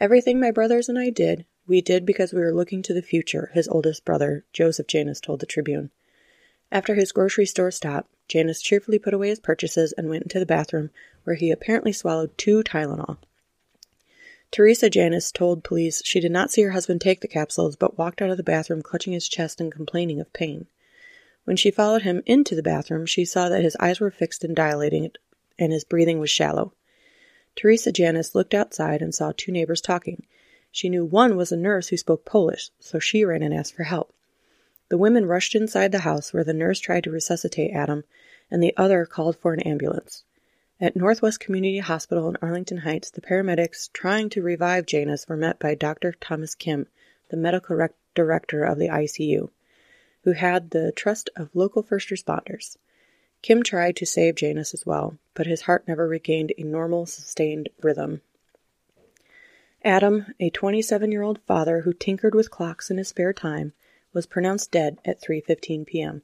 Everything 0.00 0.38
my 0.38 0.50
brothers 0.50 0.88
and 0.88 0.98
I 0.98 1.10
did, 1.10 1.46
we 1.66 1.80
did 1.80 2.06
because 2.06 2.32
we 2.32 2.40
were 2.40 2.54
looking 2.54 2.82
to 2.82 2.94
the 2.94 3.02
future, 3.02 3.50
his 3.54 3.68
oldest 3.68 4.04
brother, 4.04 4.44
Joseph 4.52 4.86
Janus, 4.86 5.20
told 5.20 5.40
the 5.40 5.46
Tribune. 5.46 5.90
After 6.70 6.94
his 6.94 7.12
grocery 7.12 7.46
store 7.46 7.70
stop, 7.70 8.08
Janus 8.28 8.60
cheerfully 8.60 8.98
put 8.98 9.14
away 9.14 9.28
his 9.28 9.40
purchases 9.40 9.92
and 9.92 10.08
went 10.08 10.24
into 10.24 10.38
the 10.38 10.46
bathroom, 10.46 10.90
where 11.24 11.36
he 11.36 11.50
apparently 11.50 11.92
swallowed 11.92 12.36
two 12.36 12.62
Tylenol. 12.62 13.18
Teresa 14.50 14.88
Janus 14.88 15.32
told 15.32 15.64
police 15.64 16.02
she 16.04 16.20
did 16.20 16.32
not 16.32 16.50
see 16.50 16.62
her 16.62 16.70
husband 16.70 17.00
take 17.00 17.20
the 17.20 17.28
capsules, 17.28 17.76
but 17.76 17.98
walked 17.98 18.22
out 18.22 18.30
of 18.30 18.36
the 18.36 18.42
bathroom 18.42 18.82
clutching 18.82 19.12
his 19.12 19.28
chest 19.28 19.60
and 19.60 19.72
complaining 19.72 20.20
of 20.20 20.32
pain. 20.32 20.66
When 21.46 21.56
she 21.56 21.70
followed 21.70 22.02
him 22.02 22.24
into 22.26 22.56
the 22.56 22.62
bathroom, 22.62 23.06
she 23.06 23.24
saw 23.24 23.48
that 23.48 23.62
his 23.62 23.76
eyes 23.78 24.00
were 24.00 24.10
fixed 24.10 24.42
and 24.42 24.56
dilating, 24.56 25.12
and 25.56 25.72
his 25.72 25.84
breathing 25.84 26.18
was 26.18 26.28
shallow. 26.28 26.72
Teresa 27.54 27.92
Janus 27.92 28.34
looked 28.34 28.52
outside 28.52 29.00
and 29.00 29.14
saw 29.14 29.30
two 29.30 29.52
neighbors 29.52 29.80
talking. 29.80 30.26
She 30.72 30.88
knew 30.88 31.04
one 31.04 31.36
was 31.36 31.52
a 31.52 31.56
nurse 31.56 31.86
who 31.88 31.96
spoke 31.96 32.24
Polish, 32.24 32.72
so 32.80 32.98
she 32.98 33.24
ran 33.24 33.44
and 33.44 33.54
asked 33.54 33.76
for 33.76 33.84
help. 33.84 34.12
The 34.88 34.98
women 34.98 35.24
rushed 35.24 35.54
inside 35.54 35.92
the 35.92 36.00
house 36.00 36.32
where 36.32 36.42
the 36.42 36.52
nurse 36.52 36.80
tried 36.80 37.04
to 37.04 37.12
resuscitate 37.12 37.70
Adam, 37.72 38.02
and 38.50 38.60
the 38.60 38.76
other 38.76 39.06
called 39.06 39.36
for 39.36 39.54
an 39.54 39.60
ambulance. 39.60 40.24
At 40.80 40.96
Northwest 40.96 41.38
Community 41.38 41.78
Hospital 41.78 42.28
in 42.28 42.36
Arlington 42.42 42.78
Heights, 42.78 43.08
the 43.08 43.20
paramedics 43.20 43.88
trying 43.92 44.30
to 44.30 44.42
revive 44.42 44.84
Janus 44.84 45.28
were 45.28 45.36
met 45.36 45.60
by 45.60 45.76
Dr. 45.76 46.12
Thomas 46.20 46.56
Kim, 46.56 46.88
the 47.30 47.36
medical 47.36 47.76
rec- 47.76 47.94
director 48.16 48.64
of 48.64 48.78
the 48.78 48.88
ICU, 48.88 49.50
who 50.26 50.32
had 50.32 50.70
the 50.70 50.90
trust 50.90 51.30
of 51.36 51.54
local 51.54 51.84
first 51.84 52.08
responders. 52.08 52.76
Kim 53.42 53.62
tried 53.62 53.94
to 53.94 54.04
save 54.04 54.34
Janus 54.34 54.74
as 54.74 54.84
well, 54.84 55.16
but 55.34 55.46
his 55.46 55.62
heart 55.62 55.86
never 55.86 56.08
regained 56.08 56.52
a 56.58 56.64
normal, 56.64 57.06
sustained 57.06 57.68
rhythm. 57.80 58.22
Adam, 59.84 60.26
a 60.40 60.50
27 60.50 61.12
year 61.12 61.22
old 61.22 61.38
father 61.46 61.82
who 61.82 61.92
tinkered 61.92 62.34
with 62.34 62.50
clocks 62.50 62.90
in 62.90 62.98
his 62.98 63.06
spare 63.06 63.32
time, 63.32 63.72
was 64.12 64.26
pronounced 64.26 64.72
dead 64.72 64.98
at 65.04 65.22
3:15 65.22 65.86
p.m. 65.86 66.22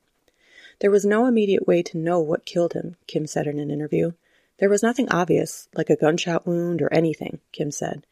There 0.80 0.90
was 0.90 1.06
no 1.06 1.26
immediate 1.26 1.68
way 1.68 1.80
to 1.84 1.96
know 1.96 2.18
what 2.18 2.44
killed 2.44 2.72
him, 2.72 2.96
Kim 3.06 3.28
said 3.28 3.46
in 3.46 3.60
an 3.60 3.70
interview. 3.70 4.14
There 4.58 4.68
was 4.68 4.82
nothing 4.82 5.08
obvious, 5.10 5.68
like 5.76 5.90
a 5.90 5.96
gunshot 5.96 6.44
wound 6.44 6.82
or 6.82 6.92
anything, 6.92 7.38
Kim 7.52 7.70
said. 7.70 8.04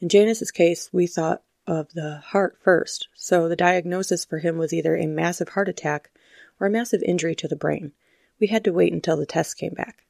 In 0.00 0.08
Janus's 0.08 0.52
case, 0.52 0.90
we 0.92 1.08
thought 1.08 1.42
of 1.66 1.92
the 1.92 2.16
heart 2.16 2.58
first, 2.60 3.08
so 3.14 3.48
the 3.48 3.56
diagnosis 3.56 4.24
for 4.24 4.38
him 4.38 4.58
was 4.58 4.72
either 4.72 4.96
a 4.96 5.06
massive 5.06 5.50
heart 5.50 5.68
attack 5.68 6.10
or 6.60 6.66
a 6.66 6.70
massive 6.70 7.02
injury 7.02 7.34
to 7.34 7.48
the 7.48 7.56
brain. 7.56 7.92
We 8.38 8.48
had 8.48 8.64
to 8.64 8.72
wait 8.72 8.92
until 8.92 9.16
the 9.16 9.26
tests 9.26 9.54
came 9.54 9.74
back. 9.74 10.04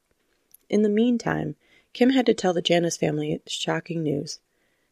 In 0.69 0.81
the 0.81 0.89
meantime, 0.89 1.55
Kim 1.93 2.09
had 2.09 2.25
to 2.25 2.33
tell 2.33 2.53
the 2.53 2.61
Janus 2.61 2.97
family 2.97 3.41
shocking 3.47 4.03
news. 4.03 4.39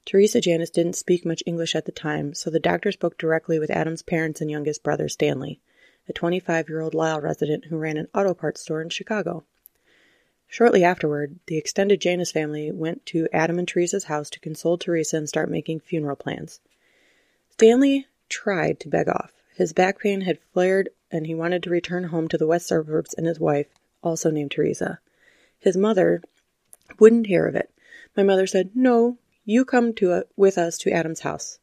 Teresa 0.05 0.39
Janus 0.39 0.69
didn't 0.69 0.95
speak 0.95 1.25
much 1.25 1.43
English 1.45 1.75
at 1.75 1.85
the 1.85 1.91
time, 1.91 2.33
so 2.33 2.49
the 2.49 2.59
doctor 2.59 2.91
spoke 2.91 3.17
directly 3.17 3.59
with 3.59 3.71
Adam's 3.71 4.01
parents 4.01 4.41
and 4.41 4.51
youngest 4.51 4.83
brother, 4.83 5.09
Stanley, 5.09 5.59
a 6.07 6.13
25 6.13 6.69
year 6.69 6.81
old 6.81 6.93
Lisle 6.93 7.21
resident 7.21 7.65
who 7.65 7.77
ran 7.77 7.97
an 7.97 8.07
auto 8.13 8.33
parts 8.33 8.61
store 8.61 8.81
in 8.81 8.89
Chicago. 8.89 9.45
Shortly 10.53 10.83
afterward, 10.83 11.39
the 11.47 11.57
extended 11.57 11.99
Janus 11.99 12.31
family 12.31 12.71
went 12.71 13.07
to 13.07 13.27
Adam 13.33 13.57
and 13.57 13.67
Teresa's 13.67 14.03
house 14.03 14.29
to 14.29 14.39
console 14.39 14.77
Teresa 14.77 15.17
and 15.17 15.27
start 15.27 15.49
making 15.49 15.79
funeral 15.79 16.15
plans. 16.15 16.59
Stanley 17.49 18.05
tried 18.29 18.79
to 18.81 18.87
beg 18.87 19.09
off. 19.09 19.33
His 19.55 19.73
back 19.73 19.99
pain 19.99 20.21
had 20.21 20.37
flared 20.53 20.89
and 21.09 21.25
he 21.25 21.33
wanted 21.33 21.63
to 21.63 21.71
return 21.71 22.03
home 22.03 22.27
to 22.27 22.37
the 22.37 22.45
west 22.45 22.67
suburbs 22.67 23.15
and 23.15 23.25
his 23.25 23.39
wife, 23.39 23.65
also 24.03 24.29
named 24.29 24.51
Teresa. 24.51 24.99
His 25.57 25.75
mother 25.75 26.21
wouldn't 26.99 27.25
hear 27.25 27.47
of 27.47 27.55
it. 27.55 27.71
My 28.15 28.21
mother 28.21 28.45
said, 28.45 28.75
No, 28.75 29.17
you 29.45 29.65
come 29.65 29.91
to 29.93 30.11
a, 30.11 30.23
with 30.35 30.59
us 30.59 30.77
to 30.77 30.91
Adam's 30.91 31.21
house, 31.21 31.57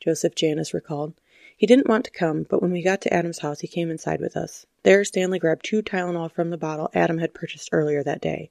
Joseph 0.00 0.34
Janus 0.34 0.74
recalled. 0.74 1.14
He 1.56 1.66
didn't 1.66 1.88
want 1.88 2.04
to 2.06 2.10
come, 2.10 2.42
but 2.42 2.60
when 2.60 2.72
we 2.72 2.82
got 2.82 3.00
to 3.02 3.14
Adam's 3.14 3.38
house, 3.38 3.60
he 3.60 3.68
came 3.68 3.90
inside 3.90 4.20
with 4.20 4.36
us. 4.36 4.66
There, 4.82 5.04
Stanley 5.04 5.38
grabbed 5.38 5.64
two 5.64 5.82
Tylenol 5.82 6.32
from 6.32 6.50
the 6.50 6.56
bottle 6.56 6.90
Adam 6.94 7.18
had 7.18 7.32
purchased 7.32 7.68
earlier 7.72 8.02
that 8.02 8.20
day. 8.20 8.50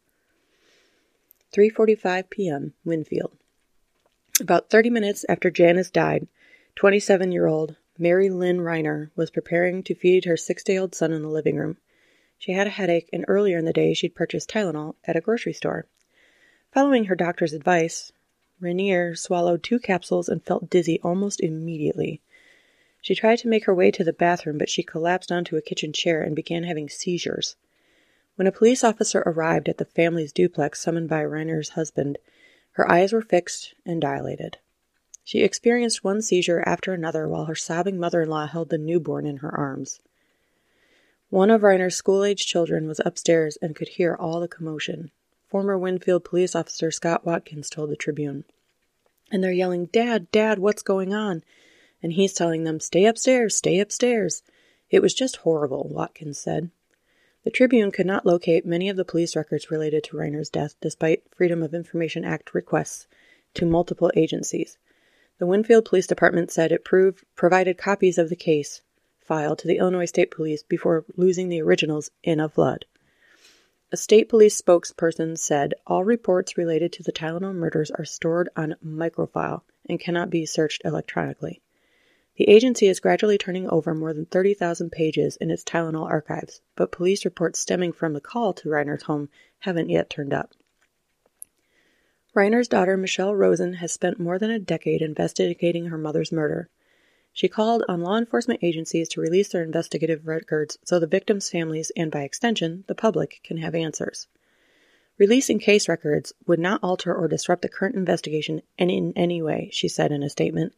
3:45 1.54 2.30
p.m. 2.30 2.74
Winfield. 2.86 3.38
About 4.40 4.70
30 4.70 4.90
minutes 4.90 5.26
after 5.30 5.52
Janus 5.52 5.92
died, 5.92 6.28
27-year-old 6.78 7.76
Mary 8.00 8.30
Lynn 8.30 8.58
Reiner 8.58 9.12
was 9.16 9.30
preparing 9.30 9.84
to 9.84 9.94
feed 9.94 10.26
her 10.26 10.34
6-day-old 10.34 10.96
son 10.96 11.12
in 11.12 11.22
the 11.22 11.28
living 11.28 11.58
room. 11.58 11.78
She 12.40 12.54
had 12.54 12.66
a 12.66 12.72
headache, 12.72 13.10
and 13.14 13.26
earlier 13.28 13.60
in 13.60 13.66
the 13.66 13.74
day 13.74 13.94
she'd 13.94 14.16
purchased 14.16 14.50
Tylenol 14.50 14.96
at 15.06 15.16
a 15.16 15.22
grocery 15.22 15.54
store. 15.54 15.86
Following 16.72 17.06
her 17.06 17.16
doctor's 17.16 17.54
advice, 17.54 18.12
Reiner 18.60 19.16
swallowed 19.16 19.62
two 19.62 19.78
capsules 19.78 20.28
and 20.28 20.44
felt 20.44 20.70
dizzy 20.70 21.00
almost 21.04 21.40
immediately. 21.42 22.22
She 23.04 23.16
tried 23.16 23.40
to 23.40 23.50
make 23.50 23.66
her 23.66 23.76
way 23.76 23.92
to 23.92 24.04
the 24.06 24.14
bathroom, 24.14 24.58
but 24.58 24.70
she 24.70 24.82
collapsed 24.82 25.30
onto 25.30 25.58
a 25.58 25.62
kitchen 25.62 25.92
chair 25.92 26.22
and 26.22 26.34
began 26.34 26.64
having 26.64 26.88
seizures. 26.88 27.58
When 28.38 28.48
a 28.48 28.52
police 28.52 28.82
officer 28.82 29.22
arrived 29.26 29.68
at 29.68 29.78
the 29.78 29.84
family's 29.84 30.32
duplex 30.32 30.80
summoned 30.80 31.10
by 31.10 31.22
Reiner's 31.24 31.72
husband, 31.72 32.18
her 32.72 32.90
eyes 32.90 33.12
were 33.12 33.22
fixed 33.22 33.76
and 33.86 34.00
dilated. 34.00 34.58
She 35.26 35.42
experienced 35.42 36.06
one 36.06 36.22
seizure 36.22 36.64
after 36.66 36.94
another 36.94 37.28
while 37.28 37.44
her 37.44 37.56
sobbing 37.56 38.00
mother 38.00 38.22
in 38.22 38.30
law 38.30 38.48
held 38.48 38.70
the 38.70 38.78
newborn 38.78 39.26
in 39.26 39.38
her 39.38 39.54
arms. 39.54 40.00
One 41.30 41.52
of 41.52 41.62
Reiner's 41.62 41.98
school 41.98 42.24
age 42.24 42.48
children 42.48 42.88
was 42.88 43.02
upstairs 43.04 43.58
and 43.62 43.76
could 43.76 43.90
hear 43.90 44.16
all 44.16 44.40
the 44.40 44.48
commotion. 44.48 45.12
Former 45.50 45.78
Winfield 45.78 46.24
police 46.24 46.56
officer 46.56 46.90
Scott 46.90 47.26
Watkins 47.26 47.70
told 47.70 47.90
the 47.90 47.98
Tribune. 47.98 48.46
And 49.30 49.44
they're 49.44 49.52
yelling, 49.52 49.88
Dad, 49.88 50.32
Dad, 50.32 50.60
what's 50.60 50.84
going 50.84 51.14
on? 51.14 51.44
And 52.04 52.14
he's 52.14 52.34
telling 52.34 52.66
them, 52.66 52.80
Stay 52.80 53.06
upstairs, 53.06 53.56
stay 53.56 53.80
upstairs. 53.80 54.44
It 54.90 55.02
was 55.02 55.16
just 55.16 55.38
horrible, 55.38 55.88
Watkins 55.90 56.38
said. 56.38 56.70
The 57.44 57.50
Tribune 57.50 57.92
could 57.92 58.06
not 58.06 58.26
locate 58.26 58.66
many 58.66 58.90
of 58.90 58.98
the 58.98 59.04
police 59.04 59.36
records 59.36 59.72
related 59.72 60.04
to 60.04 60.18
Reiner's 60.18 60.50
death, 60.50 60.76
despite 60.82 61.24
Freedom 61.34 61.64
of 61.64 61.74
Information 61.74 62.24
Act 62.24 62.54
requests 62.54 63.08
to 63.56 63.66
multiple 63.66 64.12
agencies. 64.16 64.78
The 65.40 65.48
Winfield 65.48 65.86
Police 65.86 66.08
Department 66.08 66.52
said 66.52 66.72
it 66.72 66.86
proved, 66.86 67.26
provided 67.36 67.78
copies 67.78 68.18
of 68.18 68.30
the 68.30 68.36
case 68.36 68.82
file 69.20 69.56
to 69.56 69.68
the 69.68 69.78
Illinois 69.78 70.06
State 70.06 70.32
Police 70.32 70.64
before 70.64 71.06
losing 71.16 71.50
the 71.50 71.62
originals 71.62 72.12
in 72.22 72.40
a 72.40 72.50
flood. 72.50 72.86
A 73.92 73.98
state 73.98 74.28
police 74.28 74.60
spokesperson 74.60 75.38
said 75.38 75.74
all 75.86 76.04
reports 76.04 76.58
related 76.58 76.92
to 76.94 77.04
the 77.04 77.12
Tylenol 77.12 77.54
murders 77.54 77.92
are 77.92 78.06
stored 78.06 78.50
on 78.56 78.76
microfilm 78.82 79.62
and 79.88 80.00
cannot 80.00 80.30
be 80.30 80.46
searched 80.46 80.82
electronically. 80.84 81.62
The 82.36 82.50
agency 82.50 82.88
is 82.88 83.00
gradually 83.00 83.38
turning 83.38 83.70
over 83.70 83.94
more 83.94 84.12
than 84.12 84.26
30,000 84.26 84.92
pages 84.92 85.36
in 85.38 85.52
its 85.52 85.64
Tylenol 85.64 86.10
archives, 86.10 86.62
but 86.76 86.92
police 86.92 87.26
reports 87.26 87.60
stemming 87.60 87.92
from 87.92 88.14
the 88.14 88.22
call 88.22 88.54
to 88.54 88.70
Reiner's 88.70 89.04
home 89.04 89.30
haven't 89.60 89.90
yet 89.90 90.10
turned 90.10 90.34
up. 90.34 90.54
Reiner's 92.36 92.68
daughter, 92.68 92.98
Michelle 92.98 93.36
Rosen, 93.36 93.74
has 93.74 93.92
spent 93.92 94.20
more 94.20 94.40
than 94.40 94.50
a 94.50 94.58
decade 94.58 95.04
investigating 95.04 95.86
her 95.86 95.98
mother's 96.00 96.32
murder. 96.32 96.70
She 97.32 97.48
called 97.48 97.84
on 97.88 98.02
law 98.02 98.18
enforcement 98.18 98.64
agencies 98.64 99.08
to 99.10 99.22
release 99.22 99.50
their 99.50 99.64
investigative 99.64 100.26
records 100.26 100.80
so 100.84 100.98
the 100.98 101.06
victims' 101.06 101.52
families 101.52 101.92
and, 101.96 102.12
by 102.12 102.24
extension, 102.24 102.84
the 102.88 102.96
public 102.96 103.42
can 103.44 103.58
have 103.58 103.76
answers. 103.76 104.28
Releasing 105.20 105.60
case 105.60 105.88
records 105.88 106.34
would 106.48 106.60
not 106.60 106.80
alter 106.82 107.14
or 107.14 107.28
disrupt 107.28 107.62
the 107.62 107.70
current 107.70 107.96
investigation 107.96 108.64
in 108.80 109.14
any 109.16 109.44
way, 109.44 109.70
she 109.72 109.88
said 109.88 110.12
in 110.12 110.24
a 110.24 110.30
statement. 110.30 110.74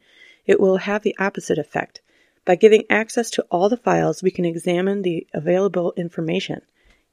It 0.45 0.59
will 0.59 0.77
have 0.77 1.03
the 1.03 1.15
opposite 1.19 1.57
effect. 1.57 2.01
By 2.45 2.55
giving 2.55 2.83
access 2.89 3.29
to 3.31 3.45
all 3.49 3.69
the 3.69 3.77
files, 3.77 4.21
we 4.21 4.31
can 4.31 4.45
examine 4.45 5.01
the 5.01 5.25
available 5.33 5.93
information. 5.97 6.61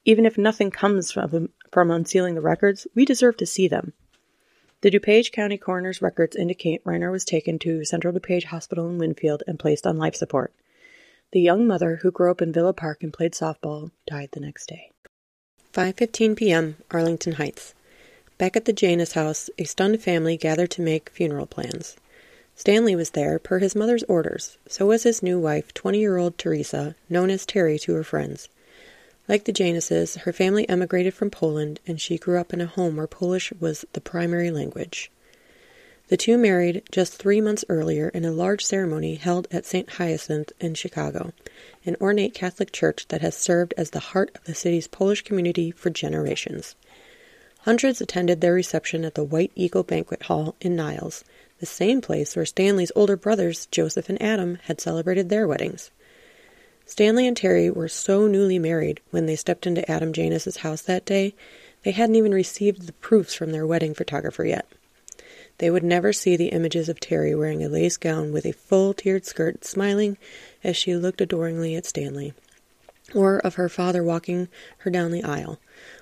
Even 0.05 0.25
if 0.25 0.37
nothing 0.37 0.69
comes 0.69 1.11
from, 1.11 1.49
from 1.71 1.89
unsealing 1.89 2.35
the 2.35 2.41
records, 2.41 2.85
we 2.93 3.05
deserve 3.05 3.37
to 3.37 3.45
see 3.45 3.67
them. 3.67 3.93
The 4.81 4.91
DuPage 4.91 5.31
County 5.31 5.57
coroner's 5.57 6.01
records 6.01 6.35
indicate 6.35 6.83
Reiner 6.83 7.11
was 7.11 7.23
taken 7.23 7.57
to 7.59 7.85
Central 7.85 8.13
DuPage 8.13 8.43
Hospital 8.43 8.89
in 8.89 8.97
Winfield 8.97 9.41
and 9.47 9.57
placed 9.57 9.87
on 9.87 9.97
life 9.97 10.15
support. 10.15 10.53
The 11.31 11.39
young 11.39 11.65
mother, 11.65 11.95
who 12.01 12.11
grew 12.11 12.29
up 12.29 12.41
in 12.41 12.51
Villa 12.51 12.73
Park 12.73 13.01
and 13.01 13.13
played 13.13 13.31
softball, 13.31 13.91
died 14.05 14.29
the 14.33 14.41
next 14.41 14.67
day. 14.67 14.91
5:15 15.73 16.35
p.m., 16.35 16.75
Arlington 16.91 17.33
Heights. 17.33 17.73
Back 18.37 18.55
at 18.55 18.65
the 18.65 18.73
Janus 18.73 19.13
house, 19.13 19.49
a 19.57 19.63
stunned 19.63 20.03
family 20.03 20.37
gathered 20.37 20.69
to 20.71 20.81
make 20.81 21.09
funeral 21.09 21.47
plans. 21.47 21.95
Stanley 22.55 22.95
was 22.95 23.11
there 23.11 23.39
per 23.39 23.59
his 23.59 23.75
mother's 23.75 24.03
orders. 24.03 24.57
So 24.67 24.85
was 24.85 25.03
his 25.03 25.23
new 25.23 25.39
wife, 25.39 25.73
20-year-old 25.73 26.37
Teresa, 26.37 26.95
known 27.09 27.29
as 27.29 27.45
Terry 27.45 27.79
to 27.79 27.93
her 27.93 28.03
friends. 28.03 28.47
Like 29.27 29.45
the 29.45 29.51
Januses, 29.51 30.17
her 30.17 30.33
family 30.33 30.67
emigrated 30.69 31.13
from 31.13 31.31
Poland, 31.31 31.79
and 31.87 31.99
she 31.99 32.17
grew 32.17 32.39
up 32.39 32.53
in 32.53 32.61
a 32.61 32.65
home 32.65 32.97
where 32.97 33.07
Polish 33.07 33.51
was 33.59 33.85
the 33.93 34.01
primary 34.01 34.51
language. 34.51 35.09
The 36.09 36.17
two 36.17 36.37
married 36.37 36.83
just 36.91 37.15
three 37.15 37.39
months 37.41 37.65
earlier 37.69 38.09
in 38.09 38.25
a 38.25 38.31
large 38.31 38.63
ceremony 38.63 39.15
held 39.15 39.47
at 39.49 39.65
St. 39.65 39.89
Hyacinth 39.89 40.51
in 40.59 40.75
Chicago, 40.75 41.33
an 41.85 41.95
ornate 42.01 42.33
Catholic 42.33 42.71
church 42.71 43.07
that 43.07 43.21
has 43.21 43.35
served 43.35 43.73
as 43.77 43.89
the 43.89 43.99
heart 43.99 44.29
of 44.35 44.43
the 44.43 44.53
city's 44.53 44.87
Polish 44.87 45.23
community 45.23 45.71
for 45.71 45.89
generations. 45.89 46.75
Hundreds 47.61 48.01
attended 48.01 48.41
their 48.41 48.53
reception 48.53 49.05
at 49.05 49.15
the 49.15 49.23
White 49.23 49.53
Eagle 49.55 49.83
Banquet 49.83 50.23
Hall 50.23 50.55
in 50.59 50.75
Niles, 50.75 51.23
the 51.63 51.67
same 51.67 52.01
place 52.01 52.35
where 52.35 52.45
Stanley's 52.45 52.91
older 52.93 53.15
brothers, 53.15 53.67
Joseph 53.67 54.09
and 54.09 54.21
Adam, 54.21 54.57
had 54.63 54.81
celebrated 54.81 55.29
their 55.29 55.47
weddings. 55.47 55.91
Stanley 56.85 57.25
and 57.25 57.37
Terry 57.37 57.69
were 57.69 57.87
so 57.87 58.27
newly 58.27 58.59
married 58.59 58.99
when 59.11 59.27
they 59.27 59.37
stepped 59.37 59.65
into 59.65 59.89
Adam 59.89 60.11
Janus's 60.11 60.57
house 60.57 60.81
that 60.81 61.05
day, 61.05 61.33
they 61.83 61.91
hadn't 61.91 62.17
even 62.17 62.33
received 62.33 62.81
the 62.81 62.91
proofs 62.91 63.33
from 63.33 63.53
their 63.53 63.65
wedding 63.65 63.93
photographer 63.93 64.43
yet. 64.43 64.67
They 65.59 65.71
would 65.71 65.85
never 65.85 66.11
see 66.11 66.35
the 66.35 66.49
images 66.49 66.89
of 66.89 66.99
Terry 66.99 67.33
wearing 67.33 67.63
a 67.63 67.69
lace 67.69 67.95
gown 67.95 68.33
with 68.33 68.45
a 68.45 68.51
full 68.51 68.93
tiered 68.93 69.25
skirt, 69.25 69.63
smiling 69.63 70.17
as 70.65 70.75
she 70.75 70.97
looked 70.97 71.21
adoringly 71.21 71.75
at 71.75 71.85
Stanley, 71.85 72.33
or 73.15 73.39
of 73.39 73.55
her 73.55 73.69
father 73.69 74.03
walking 74.03 74.49
her 74.79 74.91
down 74.91 75.11
the 75.11 75.23
aisle, 75.23 75.61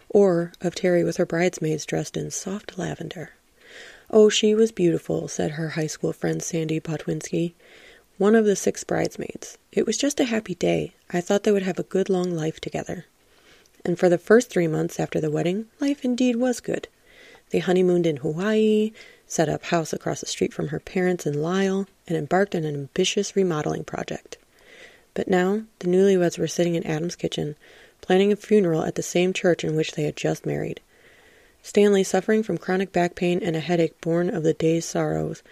or 0.09 0.53
of 0.59 0.73
Terry 0.73 1.03
with 1.03 1.17
her 1.17 1.25
bridesmaids 1.27 1.85
dressed 1.85 2.17
in 2.17 2.31
soft 2.31 2.79
lavender. 2.79 3.33
Oh, 4.11 4.29
she 4.29 4.53
was 4.53 4.71
beautiful, 4.71 5.27
said 5.27 5.51
her 5.51 5.69
high 5.69 5.87
school 5.87 6.13
friend 6.13 6.43
Sandy 6.43 6.79
Potwinski 6.79 7.53
one 8.21 8.35
of 8.35 8.45
the 8.45 8.55
six 8.55 8.83
bridesmaids. 8.83 9.57
It 9.71 9.87
was 9.87 9.97
just 9.97 10.19
a 10.19 10.25
happy 10.25 10.53
day. 10.53 10.93
I 11.09 11.21
thought 11.21 11.41
they 11.41 11.51
would 11.51 11.63
have 11.63 11.79
a 11.79 11.83
good 11.83 12.07
long 12.07 12.35
life 12.35 12.59
together. 12.59 13.05
And 13.83 13.97
for 13.97 14.09
the 14.09 14.19
first 14.19 14.51
three 14.51 14.67
months 14.67 14.99
after 14.99 15.19
the 15.19 15.31
wedding, 15.31 15.65
life 15.79 16.05
indeed 16.05 16.35
was 16.35 16.59
good. 16.59 16.87
They 17.49 17.57
honeymooned 17.57 18.05
in 18.05 18.17
Hawaii, 18.17 18.91
set 19.25 19.49
up 19.49 19.63
house 19.63 19.91
across 19.91 20.19
the 20.19 20.27
street 20.27 20.53
from 20.53 20.67
her 20.67 20.79
parents 20.79 21.25
in 21.25 21.41
Lisle, 21.41 21.87
and 22.07 22.15
embarked 22.15 22.53
on 22.53 22.63
an 22.63 22.75
ambitious 22.75 23.35
remodeling 23.35 23.85
project. 23.85 24.37
But 25.15 25.27
now 25.27 25.63
the 25.79 25.87
newlyweds 25.87 26.37
were 26.37 26.47
sitting 26.47 26.75
in 26.75 26.85
Adam's 26.85 27.15
kitchen, 27.15 27.55
planning 28.01 28.31
a 28.31 28.35
funeral 28.35 28.83
at 28.83 28.93
the 28.93 29.01
same 29.01 29.33
church 29.33 29.63
in 29.63 29.75
which 29.75 29.93
they 29.93 30.03
had 30.03 30.15
just 30.15 30.45
married. 30.45 30.79
Stanley, 31.63 32.03
suffering 32.03 32.43
from 32.43 32.57
chronic 32.57 32.91
back 32.91 33.15
pain 33.15 33.39
and 33.41 33.55
a 33.55 33.59
headache 33.59 33.99
born 34.01 34.29
of 34.29 34.43
the 34.43 34.53
day's 34.53 34.85
sorrows, 34.85 35.43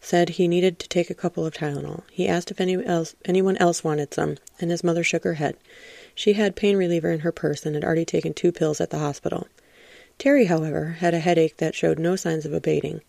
said 0.00 0.28
he 0.28 0.46
needed 0.46 0.78
to 0.78 0.88
take 0.88 1.10
a 1.10 1.14
couple 1.14 1.44
of 1.44 1.54
Tylenol. 1.54 2.04
He 2.10 2.28
asked 2.28 2.50
if 2.50 2.60
any 2.60 2.84
else, 2.84 3.16
anyone 3.24 3.56
else 3.56 3.82
wanted 3.82 4.14
some, 4.14 4.36
and 4.60 4.70
his 4.70 4.84
mother 4.84 5.02
shook 5.02 5.24
her 5.24 5.34
head. 5.34 5.56
She 6.14 6.34
had 6.34 6.54
pain 6.56 6.76
reliever 6.76 7.10
in 7.10 7.20
her 7.20 7.32
purse 7.32 7.66
and 7.66 7.74
had 7.74 7.84
already 7.84 8.04
taken 8.04 8.32
two 8.32 8.52
pills 8.52 8.80
at 8.80 8.90
the 8.90 8.98
hospital. 8.98 9.48
Terry, 10.18 10.46
however, 10.46 10.96
had 11.00 11.14
a 11.14 11.18
headache 11.18 11.56
that 11.58 11.74
showed 11.74 11.98
no 11.98 12.16
signs 12.16 12.46
of 12.46 12.52
abating. 12.52 13.02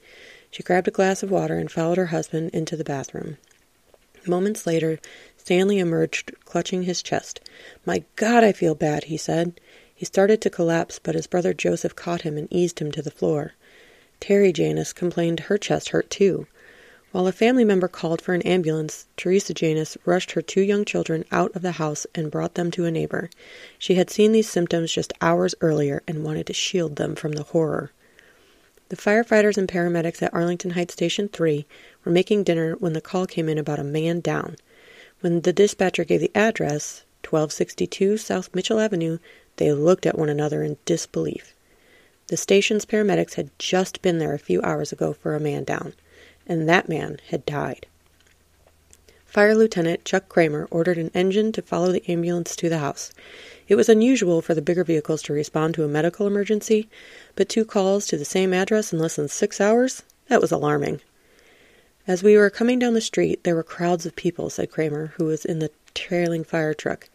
She 0.49 0.63
grabbed 0.63 0.87
a 0.87 0.91
glass 0.91 1.23
of 1.23 1.31
water 1.31 1.57
and 1.57 1.71
followed 1.71 1.97
her 1.97 2.07
husband 2.07 2.49
into 2.51 2.75
the 2.75 2.83
bathroom. 2.83 3.37
Moments 4.25 4.67
later, 4.67 4.99
Stanley 5.37 5.79
emerged, 5.79 6.33
clutching 6.43 6.83
his 6.83 7.01
chest. 7.01 7.39
My 7.85 8.03
God, 8.17 8.43
I 8.43 8.51
feel 8.51 8.75
bad, 8.75 9.05
he 9.05 9.15
said. 9.15 9.59
He 9.97 10.05
started 10.05 10.41
to 10.41 10.51
collapse, 10.51 10.99
but 10.99 11.15
his 11.15 11.25
brother 11.25 11.55
Joseph 11.55 11.95
caught 11.95 12.21
him 12.21 12.37
and 12.37 12.47
eased 12.51 12.77
him 12.77 12.91
to 12.91 13.01
the 13.01 13.09
floor. 13.09 13.53
Terry 14.19 14.53
Janus 14.53 14.93
complained 14.93 15.39
her 15.39 15.57
chest 15.57 15.89
hurt 15.89 16.11
too. 16.11 16.45
While 17.11 17.25
a 17.25 17.31
family 17.31 17.65
member 17.65 17.87
called 17.87 18.21
for 18.21 18.35
an 18.35 18.43
ambulance, 18.43 19.07
Teresa 19.17 19.55
Janus 19.55 19.97
rushed 20.05 20.33
her 20.33 20.43
two 20.43 20.61
young 20.61 20.85
children 20.85 21.25
out 21.31 21.55
of 21.55 21.63
the 21.63 21.71
house 21.71 22.05
and 22.13 22.29
brought 22.29 22.53
them 22.53 22.69
to 22.71 22.85
a 22.85 22.91
neighbor. 22.91 23.31
She 23.79 23.95
had 23.95 24.11
seen 24.11 24.33
these 24.33 24.47
symptoms 24.47 24.91
just 24.91 25.13
hours 25.19 25.55
earlier 25.61 26.03
and 26.07 26.23
wanted 26.23 26.45
to 26.45 26.53
shield 26.53 26.97
them 26.97 27.15
from 27.15 27.31
the 27.31 27.41
horror. 27.41 27.91
The 28.89 28.97
firefighters 28.97 29.57
and 29.57 29.67
paramedics 29.67 30.21
at 30.21 30.31
Arlington 30.31 30.71
Heights 30.71 30.93
Station 30.93 31.27
3 31.27 31.65
were 32.05 32.11
making 32.11 32.43
dinner 32.43 32.75
when 32.75 32.93
the 32.93 33.01
call 33.01 33.25
came 33.25 33.49
in 33.49 33.57
about 33.57 33.79
a 33.79 33.83
man 33.83 34.19
down. 34.19 34.57
When 35.21 35.41
the 35.41 35.51
dispatcher 35.51 36.03
gave 36.03 36.21
the 36.21 36.31
address, 36.35 37.03
1262 37.23 38.17
South 38.17 38.53
Mitchell 38.53 38.79
Avenue, 38.79 39.17
they 39.57 39.71
looked 39.73 40.05
at 40.05 40.17
one 40.17 40.29
another 40.29 40.63
in 40.63 40.77
disbelief. 40.85 41.53
The 42.27 42.37
station's 42.37 42.85
paramedics 42.85 43.35
had 43.35 43.51
just 43.59 44.01
been 44.01 44.17
there 44.17 44.33
a 44.33 44.39
few 44.39 44.61
hours 44.61 44.91
ago 44.91 45.13
for 45.13 45.35
a 45.35 45.39
man 45.39 45.63
down 45.63 45.93
and 46.47 46.67
that 46.67 46.89
man 46.89 47.19
had 47.27 47.45
died. 47.45 47.85
Fire 49.25 49.55
Lieutenant 49.55 50.05
Chuck 50.05 50.29
Kramer 50.29 50.67
ordered 50.71 50.97
an 50.97 51.11
engine 51.13 51.51
to 51.51 51.61
follow 51.61 51.91
the 51.91 52.09
ambulance 52.09 52.55
to 52.55 52.69
the 52.69 52.79
house. 52.79 53.11
It 53.67 53.75
was 53.75 53.89
unusual 53.89 54.41
for 54.41 54.55
the 54.55 54.61
bigger 54.61 54.83
vehicles 54.83 55.21
to 55.23 55.33
respond 55.33 55.75
to 55.75 55.83
a 55.83 55.89
medical 55.89 56.25
emergency, 56.25 56.89
but 57.35 57.49
two 57.49 57.65
calls 57.65 58.07
to 58.07 58.17
the 58.17 58.25
same 58.25 58.53
address 58.53 58.93
in 58.93 58.99
less 58.99 59.17
than 59.17 59.27
six 59.27 59.59
hours? 59.59 60.03
That 60.29 60.41
was 60.41 60.51
alarming. 60.51 61.01
As 62.07 62.23
we 62.23 62.37
were 62.37 62.49
coming 62.49 62.79
down 62.79 62.93
the 62.93 63.01
street, 63.01 63.43
there 63.43 63.55
were 63.55 63.63
crowds 63.63 64.05
of 64.05 64.15
people, 64.15 64.49
said 64.49 64.71
Kramer, 64.71 65.07
who 65.17 65.25
was 65.25 65.43
in 65.43 65.59
the 65.59 65.71
trailing 65.93 66.45
fire 66.45 66.73
truck. 66.73 67.09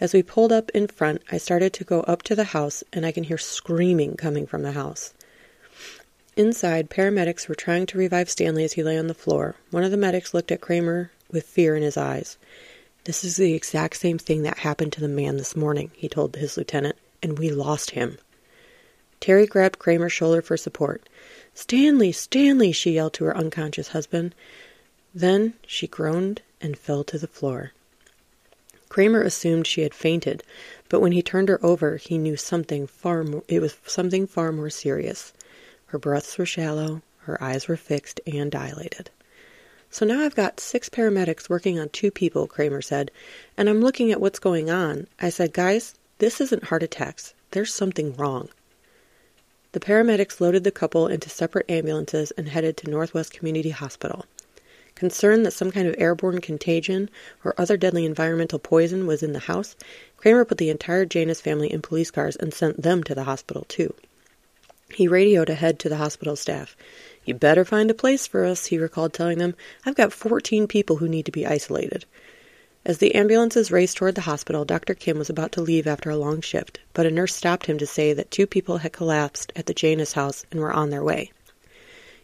As 0.00 0.14
we 0.14 0.22
pulled 0.22 0.50
up 0.50 0.70
in 0.70 0.86
front, 0.86 1.20
I 1.30 1.36
started 1.36 1.74
to 1.74 1.84
go 1.84 2.00
up 2.00 2.22
to 2.22 2.34
the 2.34 2.44
house, 2.44 2.82
and 2.90 3.04
I 3.04 3.12
can 3.12 3.24
hear 3.24 3.36
screaming 3.36 4.16
coming 4.16 4.46
from 4.46 4.62
the 4.62 4.72
house. 4.72 5.12
Inside, 6.36 6.88
paramedics 6.88 7.48
were 7.48 7.54
trying 7.54 7.84
to 7.84 7.98
revive 7.98 8.30
Stanley 8.30 8.64
as 8.64 8.72
he 8.72 8.82
lay 8.82 8.96
on 8.96 9.08
the 9.08 9.14
floor. 9.14 9.56
One 9.70 9.84
of 9.84 9.90
the 9.90 9.98
medics 9.98 10.32
looked 10.32 10.50
at 10.50 10.62
Kramer 10.62 11.10
with 11.30 11.44
fear 11.44 11.76
in 11.76 11.82
his 11.82 11.98
eyes. 11.98 12.38
This 13.04 13.24
is 13.24 13.36
the 13.36 13.52
exact 13.52 13.96
same 13.96 14.16
thing 14.16 14.42
that 14.42 14.60
happened 14.60 14.94
to 14.94 15.02
the 15.02 15.08
man 15.08 15.36
this 15.36 15.54
morning, 15.54 15.90
he 15.94 16.08
told 16.08 16.34
his 16.34 16.56
lieutenant, 16.56 16.96
and 17.22 17.38
we 17.38 17.50
lost 17.50 17.90
him. 17.90 18.16
Terry 19.20 19.46
grabbed 19.46 19.78
Kramer's 19.78 20.14
shoulder 20.14 20.40
for 20.40 20.56
support. 20.56 21.06
Stanley, 21.52 22.10
Stanley, 22.10 22.72
she 22.72 22.92
yelled 22.92 23.12
to 23.14 23.24
her 23.24 23.36
unconscious 23.36 23.88
husband. 23.88 24.34
Then 25.14 25.52
she 25.66 25.86
groaned 25.86 26.40
and 26.58 26.78
fell 26.78 27.04
to 27.04 27.18
the 27.18 27.26
floor. 27.26 27.72
Kramer 28.90 29.22
assumed 29.22 29.66
she 29.66 29.82
had 29.82 29.94
fainted, 29.94 30.42
but 30.88 31.00
when 31.00 31.12
he 31.12 31.22
turned 31.22 31.48
her 31.48 31.64
over, 31.64 31.96
he 31.96 32.18
knew 32.18 32.36
something 32.36 32.88
far 32.88 33.22
more, 33.22 33.44
it 33.46 33.60
was 33.60 33.76
something 33.86 34.26
far 34.26 34.50
more 34.50 34.68
serious. 34.68 35.32
Her 35.86 35.98
breaths 35.98 36.36
were 36.36 36.44
shallow, 36.44 37.00
her 37.20 37.42
eyes 37.42 37.68
were 37.68 37.76
fixed 37.76 38.20
and 38.26 38.50
dilated. 38.50 39.08
So 39.90 40.04
now 40.04 40.20
I've 40.20 40.34
got 40.34 40.58
six 40.58 40.88
paramedics 40.88 41.48
working 41.48 41.78
on 41.78 41.88
two 41.88 42.10
people, 42.10 42.48
Kramer 42.48 42.82
said, 42.82 43.12
and 43.56 43.68
I'm 43.68 43.80
looking 43.80 44.10
at 44.10 44.20
what's 44.20 44.40
going 44.40 44.70
on. 44.70 45.06
I 45.20 45.30
said, 45.30 45.52
guys, 45.52 45.94
this 46.18 46.40
isn't 46.40 46.64
heart 46.64 46.82
attacks. 46.82 47.32
There's 47.52 47.72
something 47.72 48.14
wrong. 48.16 48.48
The 49.72 49.80
paramedics 49.80 50.40
loaded 50.40 50.64
the 50.64 50.72
couple 50.72 51.06
into 51.06 51.30
separate 51.30 51.70
ambulances 51.70 52.32
and 52.32 52.48
headed 52.48 52.76
to 52.78 52.90
Northwest 52.90 53.32
Community 53.32 53.70
Hospital. 53.70 54.26
Concerned 55.00 55.46
that 55.46 55.52
some 55.52 55.70
kind 55.70 55.88
of 55.88 55.94
airborne 55.96 56.42
contagion 56.42 57.08
or 57.42 57.54
other 57.56 57.78
deadly 57.78 58.04
environmental 58.04 58.58
poison 58.58 59.06
was 59.06 59.22
in 59.22 59.32
the 59.32 59.38
house, 59.38 59.74
Kramer 60.18 60.44
put 60.44 60.58
the 60.58 60.68
entire 60.68 61.06
Janus 61.06 61.40
family 61.40 61.72
in 61.72 61.80
police 61.80 62.10
cars 62.10 62.36
and 62.36 62.52
sent 62.52 62.82
them 62.82 63.02
to 63.04 63.14
the 63.14 63.24
hospital, 63.24 63.64
too. 63.66 63.94
He 64.92 65.08
radioed 65.08 65.48
ahead 65.48 65.78
to 65.78 65.88
the 65.88 65.96
hospital 65.96 66.36
staff. 66.36 66.76
You 67.24 67.32
better 67.32 67.64
find 67.64 67.90
a 67.90 67.94
place 67.94 68.26
for 68.26 68.44
us, 68.44 68.66
he 68.66 68.76
recalled 68.76 69.14
telling 69.14 69.38
them. 69.38 69.54
I've 69.86 69.94
got 69.94 70.12
14 70.12 70.66
people 70.66 70.96
who 70.96 71.08
need 71.08 71.24
to 71.24 71.32
be 71.32 71.46
isolated. 71.46 72.04
As 72.84 72.98
the 72.98 73.14
ambulances 73.14 73.70
raced 73.70 73.96
toward 73.96 74.16
the 74.16 74.20
hospital, 74.20 74.66
Dr. 74.66 74.92
Kim 74.92 75.18
was 75.18 75.30
about 75.30 75.52
to 75.52 75.62
leave 75.62 75.86
after 75.86 76.10
a 76.10 76.16
long 76.18 76.42
shift, 76.42 76.78
but 76.92 77.06
a 77.06 77.10
nurse 77.10 77.34
stopped 77.34 77.64
him 77.64 77.78
to 77.78 77.86
say 77.86 78.12
that 78.12 78.30
two 78.30 78.46
people 78.46 78.76
had 78.76 78.92
collapsed 78.92 79.50
at 79.56 79.64
the 79.64 79.72
Janus 79.72 80.12
house 80.12 80.44
and 80.50 80.60
were 80.60 80.74
on 80.74 80.90
their 80.90 81.02
way. 81.02 81.32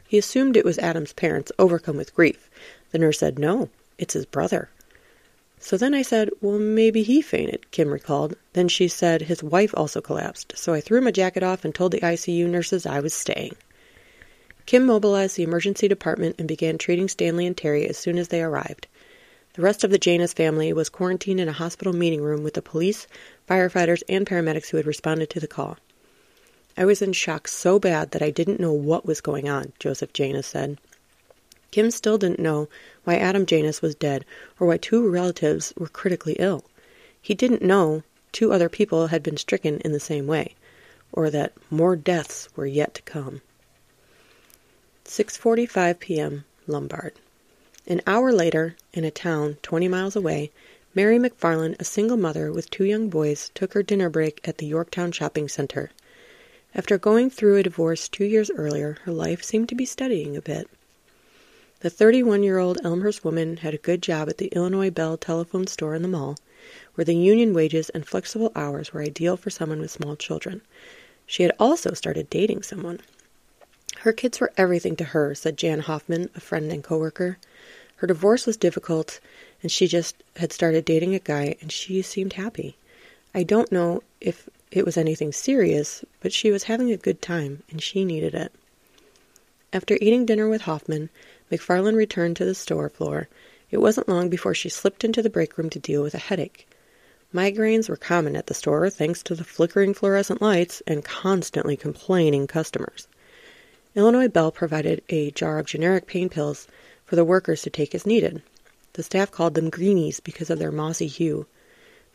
He 0.08 0.18
assumed 0.18 0.56
it 0.56 0.64
was 0.64 0.78
Adam's 0.78 1.12
parents, 1.12 1.50
overcome 1.58 1.96
with 1.96 2.14
grief. 2.14 2.48
The 2.92 2.98
nurse 2.98 3.18
said, 3.18 3.38
No, 3.38 3.70
it's 3.98 4.14
his 4.14 4.26
brother. 4.26 4.68
So 5.58 5.76
then 5.76 5.94
I 5.94 6.02
said, 6.02 6.30
Well, 6.40 6.58
maybe 6.58 7.02
he 7.02 7.22
fainted, 7.22 7.70
Kim 7.70 7.90
recalled. 7.90 8.36
Then 8.52 8.68
she 8.68 8.88
said 8.88 9.22
his 9.22 9.42
wife 9.42 9.74
also 9.76 10.00
collapsed. 10.00 10.52
So 10.56 10.72
I 10.74 10.80
threw 10.80 11.00
my 11.00 11.10
jacket 11.10 11.42
off 11.42 11.64
and 11.64 11.74
told 11.74 11.92
the 11.92 12.00
ICU 12.00 12.46
nurses 12.46 12.86
I 12.86 13.00
was 13.00 13.14
staying. 13.14 13.56
Kim 14.66 14.86
mobilized 14.86 15.36
the 15.36 15.42
emergency 15.42 15.88
department 15.88 16.36
and 16.38 16.46
began 16.46 16.76
treating 16.76 17.08
Stanley 17.08 17.46
and 17.46 17.56
Terry 17.56 17.88
as 17.88 17.96
soon 17.96 18.18
as 18.18 18.28
they 18.28 18.42
arrived. 18.42 18.86
The 19.54 19.62
rest 19.62 19.84
of 19.84 19.90
the 19.90 19.98
Janus 19.98 20.34
family 20.34 20.72
was 20.72 20.88
quarantined 20.88 21.40
in 21.40 21.48
a 21.48 21.52
hospital 21.52 21.94
meeting 21.94 22.20
room 22.20 22.42
with 22.42 22.54
the 22.54 22.62
police, 22.62 23.06
firefighters, 23.48 24.02
and 24.08 24.26
paramedics 24.26 24.68
who 24.68 24.76
had 24.76 24.86
responded 24.86 25.30
to 25.30 25.40
the 25.40 25.46
call. 25.46 25.78
I 26.78 26.84
was 26.84 27.00
in 27.00 27.14
shock 27.14 27.48
so 27.48 27.78
bad 27.78 28.10
that 28.10 28.20
I 28.20 28.30
didn't 28.30 28.60
know 28.60 28.72
what 28.72 29.06
was 29.06 29.22
going 29.22 29.48
on, 29.48 29.72
Joseph 29.78 30.12
Janus 30.12 30.46
said. 30.46 30.78
Kim 31.70 31.90
still 31.90 32.18
didn't 32.18 32.38
know 32.38 32.68
why 33.04 33.16
Adam 33.16 33.46
Janus 33.46 33.80
was 33.80 33.94
dead 33.94 34.24
or 34.60 34.66
why 34.66 34.76
two 34.76 35.08
relatives 35.08 35.72
were 35.78 35.88
critically 35.88 36.36
ill. 36.38 36.64
He 37.20 37.34
didn't 37.34 37.62
know 37.62 38.02
two 38.30 38.52
other 38.52 38.68
people 38.68 39.06
had 39.06 39.22
been 39.22 39.38
stricken 39.38 39.80
in 39.80 39.92
the 39.92 40.00
same 40.00 40.26
way, 40.26 40.54
or 41.12 41.30
that 41.30 41.54
more 41.70 41.96
deaths 41.96 42.48
were 42.56 42.66
yet 42.66 42.92
to 42.94 43.02
come. 43.02 43.40
6:45 45.06 45.98
p.m. 45.98 46.44
Lombard. 46.66 47.14
An 47.86 48.02
hour 48.06 48.32
later, 48.32 48.76
in 48.92 49.04
a 49.04 49.10
town 49.10 49.56
20 49.62 49.88
miles 49.88 50.14
away, 50.14 50.50
Mary 50.94 51.18
McFarland, 51.18 51.76
a 51.80 51.84
single 51.84 52.18
mother 52.18 52.52
with 52.52 52.68
two 52.68 52.84
young 52.84 53.08
boys, 53.08 53.50
took 53.54 53.72
her 53.72 53.82
dinner 53.82 54.10
break 54.10 54.46
at 54.46 54.58
the 54.58 54.66
Yorktown 54.66 55.10
Shopping 55.10 55.48
Center. 55.48 55.90
After 56.78 56.98
going 56.98 57.30
through 57.30 57.56
a 57.56 57.62
divorce 57.62 58.06
two 58.06 58.26
years 58.26 58.50
earlier, 58.50 58.98
her 59.04 59.12
life 59.12 59.42
seemed 59.42 59.70
to 59.70 59.74
be 59.74 59.86
steadying 59.86 60.36
a 60.36 60.42
bit. 60.42 60.68
The 61.80 61.88
31 61.88 62.42
year 62.42 62.58
old 62.58 62.78
Elmhurst 62.84 63.24
woman 63.24 63.56
had 63.56 63.72
a 63.72 63.78
good 63.78 64.02
job 64.02 64.28
at 64.28 64.36
the 64.36 64.48
Illinois 64.48 64.90
Bell 64.90 65.16
telephone 65.16 65.66
store 65.68 65.94
in 65.94 66.02
the 66.02 66.08
mall, 66.08 66.36
where 66.94 67.06
the 67.06 67.16
union 67.16 67.54
wages 67.54 67.88
and 67.88 68.06
flexible 68.06 68.52
hours 68.54 68.92
were 68.92 69.00
ideal 69.00 69.38
for 69.38 69.48
someone 69.48 69.80
with 69.80 69.90
small 69.90 70.16
children. 70.16 70.60
She 71.24 71.44
had 71.44 71.52
also 71.58 71.94
started 71.94 72.28
dating 72.28 72.62
someone. 72.62 73.00
Her 74.00 74.12
kids 74.12 74.38
were 74.38 74.52
everything 74.58 74.96
to 74.96 75.04
her, 75.04 75.34
said 75.34 75.56
Jan 75.56 75.80
Hoffman, 75.80 76.28
a 76.34 76.40
friend 76.40 76.70
and 76.70 76.84
coworker. 76.84 77.38
Her 77.96 78.06
divorce 78.06 78.44
was 78.44 78.58
difficult, 78.58 79.18
and 79.62 79.72
she 79.72 79.86
just 79.86 80.22
had 80.36 80.52
started 80.52 80.84
dating 80.84 81.14
a 81.14 81.20
guy, 81.20 81.56
and 81.62 81.72
she 81.72 82.02
seemed 82.02 82.34
happy. 82.34 82.76
I 83.34 83.44
don't 83.44 83.72
know 83.72 84.02
if 84.20 84.50
it 84.70 84.84
was 84.84 84.96
anything 84.96 85.32
serious, 85.32 86.04
but 86.20 86.32
she 86.32 86.50
was 86.50 86.64
having 86.64 86.90
a 86.90 86.96
good 86.96 87.22
time, 87.22 87.62
and 87.70 87.82
she 87.82 88.04
needed 88.04 88.34
it. 88.34 88.52
After 89.72 89.98
eating 90.00 90.26
dinner 90.26 90.48
with 90.48 90.62
Hoffman, 90.62 91.10
McFarland 91.50 91.96
returned 91.96 92.36
to 92.36 92.44
the 92.44 92.54
store 92.54 92.88
floor. 92.88 93.28
It 93.70 93.78
wasn't 93.78 94.08
long 94.08 94.28
before 94.28 94.54
she 94.54 94.68
slipped 94.68 95.04
into 95.04 95.22
the 95.22 95.30
break 95.30 95.56
room 95.58 95.70
to 95.70 95.78
deal 95.78 96.02
with 96.02 96.14
a 96.14 96.18
headache. 96.18 96.68
Migraines 97.34 97.88
were 97.88 97.96
common 97.96 98.36
at 98.36 98.46
the 98.46 98.54
store 98.54 98.88
thanks 98.88 99.22
to 99.24 99.34
the 99.34 99.44
flickering 99.44 99.92
fluorescent 99.92 100.40
lights 100.40 100.82
and 100.86 101.04
constantly 101.04 101.76
complaining 101.76 102.46
customers. 102.46 103.08
Illinois 103.94 104.28
Bell 104.28 104.50
provided 104.50 105.02
a 105.08 105.30
jar 105.32 105.58
of 105.58 105.66
generic 105.66 106.06
pain 106.06 106.28
pills 106.28 106.68
for 107.04 107.16
the 107.16 107.24
workers 107.24 107.62
to 107.62 107.70
take 107.70 107.94
as 107.94 108.06
needed. 108.06 108.42
The 108.92 109.02
staff 109.02 109.30
called 109.30 109.54
them 109.54 109.70
greenies 109.70 110.20
because 110.20 110.50
of 110.50 110.58
their 110.58 110.72
mossy 110.72 111.06
hue. 111.06 111.46